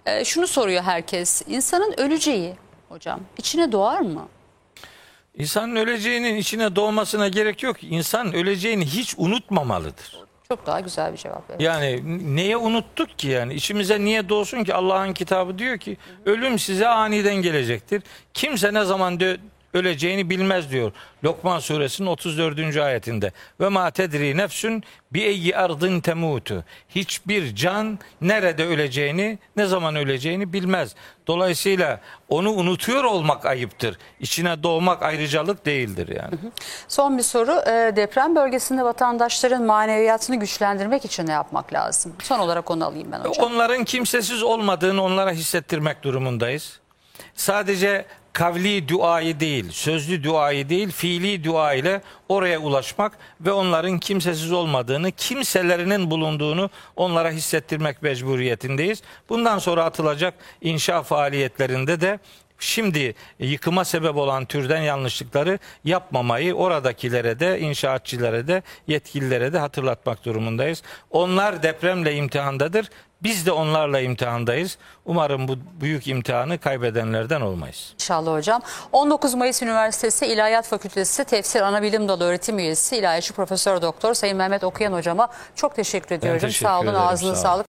Ee, 0.06 0.26
şunu 0.26 0.48
soruyor 0.48 0.84
herkes. 0.84 1.42
İnsanın 1.48 1.94
öleceği 1.98 2.56
hocam 2.90 3.20
içine 3.38 3.72
doğar 3.72 4.00
mı? 4.00 4.28
İnsanın 5.38 5.76
öleceğinin 5.76 6.36
içine 6.36 6.76
doğmasına 6.76 7.28
gerek 7.28 7.64
yok. 7.64 7.84
İnsan 7.84 8.34
öleceğini 8.34 8.86
hiç 8.86 9.14
unutmamalıdır. 9.18 10.26
Çok 10.48 10.66
daha 10.66 10.80
güzel 10.80 11.14
bir 11.14 11.18
cevap. 11.18 11.44
Evet. 11.50 11.62
Yani 11.62 12.02
neye 12.36 12.58
unuttuk 12.58 13.20
ki 13.20 13.28
yani? 13.28 13.54
İçimize 13.54 14.00
niye 14.02 14.30
doğsun 14.30 14.64
ki? 14.64 14.74
Allah'ın 14.74 15.14
kitabı 15.14 15.60
diyor 15.60 15.78
ki 15.78 15.98
ölüm 16.26 16.60
size 16.60 16.88
aniden 16.88 17.36
gelecektir. 17.36 18.04
Kimse 18.34 18.74
ne 18.74 18.86
zaman 18.86 19.20
öleceğini 19.76 20.30
bilmez 20.30 20.72
diyor. 20.72 20.92
Lokman 21.24 21.60
suresinin 21.60 22.08
34. 22.08 22.78
ayetinde. 22.78 23.32
Ve 23.60 23.70
ma 23.70 23.92
tedri 23.92 24.38
nefsün 24.38 24.84
bi 25.14 25.22
eyyi 25.22 25.58
ardın 25.58 26.00
temutu. 26.00 26.64
Hiçbir 26.90 27.56
can 27.56 28.00
nerede 28.22 28.66
öleceğini, 28.66 29.40
ne 29.58 29.66
zaman 29.66 29.96
öleceğini 29.96 30.54
bilmez. 30.54 30.96
Dolayısıyla 31.28 32.00
onu 32.30 32.52
unutuyor 32.52 33.04
olmak 33.04 33.46
ayıptır. 33.46 33.98
İçine 34.20 34.64
doğmak 34.64 35.04
ayrıcalık 35.04 35.66
değildir 35.66 36.08
yani. 36.08 36.36
Son 36.88 37.18
bir 37.18 37.24
soru. 37.24 37.52
Ee, 37.68 37.94
deprem 37.96 38.36
bölgesinde 38.36 38.84
vatandaşların 38.84 39.64
maneviyatını 39.64 40.36
güçlendirmek 40.36 41.06
için 41.06 41.28
ne 41.28 41.32
yapmak 41.32 41.74
lazım? 41.74 42.14
Son 42.24 42.40
olarak 42.40 42.72
onu 42.72 42.86
alayım 42.86 43.12
ben 43.12 43.20
hocam. 43.20 43.46
Onların 43.46 43.84
kimsesiz 43.84 44.44
olmadığını 44.44 45.04
onlara 45.04 45.32
hissettirmek 45.32 46.04
durumundayız. 46.04 46.80
Sadece 47.34 48.06
kavli 48.36 48.88
duayı 48.88 49.40
değil, 49.40 49.72
sözlü 49.72 50.24
duayı 50.24 50.70
değil, 50.70 50.92
fiili 50.92 51.44
dua 51.44 51.74
ile 51.74 52.02
oraya 52.30 52.60
ulaşmak 52.60 53.18
ve 53.42 53.52
onların 53.52 54.00
kimsesiz 54.00 54.52
olmadığını, 54.52 55.12
kimselerinin 55.12 56.12
bulunduğunu 56.12 56.70
onlara 56.96 57.32
hissettirmek 57.32 58.02
mecburiyetindeyiz. 58.02 59.02
Bundan 59.30 59.60
sonra 59.60 59.84
atılacak 59.84 60.34
inşa 60.62 61.04
faaliyetlerinde 61.04 62.02
de 62.02 62.20
şimdi 62.60 63.16
yıkıma 63.40 63.86
sebep 63.86 64.16
olan 64.16 64.46
türden 64.46 64.82
yanlışlıkları 64.82 65.60
yapmamayı 65.86 66.54
oradakilere 66.54 67.40
de 67.40 67.60
inşaatçilere 67.60 68.48
de 68.48 68.64
yetkililere 68.88 69.54
de 69.54 69.60
hatırlatmak 69.60 70.26
durumundayız. 70.26 70.84
Onlar 71.12 71.64
depremle 71.64 72.16
imtihandadır. 72.16 72.90
Biz 73.26 73.46
de 73.46 73.52
onlarla 73.52 74.00
imtihandayız. 74.00 74.78
Umarım 75.06 75.48
bu 75.48 75.56
büyük 75.82 76.08
imtihanı 76.08 76.58
kaybedenlerden 76.58 77.42
olmayız. 77.42 77.94
İnşallah 77.94 78.34
hocam. 78.34 78.62
19 78.92 79.34
Mayıs 79.34 79.62
Üniversitesi 79.62 80.26
İlahiyat 80.26 80.68
Fakültesi 80.68 81.26
Tefsir 81.26 81.62
Anabilim 81.62 82.08
Dalı 82.08 82.24
Öğretim 82.24 82.60
Üyesi 82.60 82.98
İlahiyatçı 82.98 83.34
Profesör 83.34 83.82
Doktor 83.82 84.14
Sayın 84.14 84.38
Mehmet 84.38 84.64
Okuyan 84.64 84.94
hocama 84.94 85.28
çok 85.56 85.76
teşekkür 85.76 86.16
ediyorum. 86.16 86.40
teşekkür 86.40 86.66
sağ 86.66 86.78
olun 86.80 86.88
ederim, 86.88 87.02
ağzına 87.02 87.36
sağ 87.36 87.40
olun. 87.40 87.44
sağlık. 87.44 87.64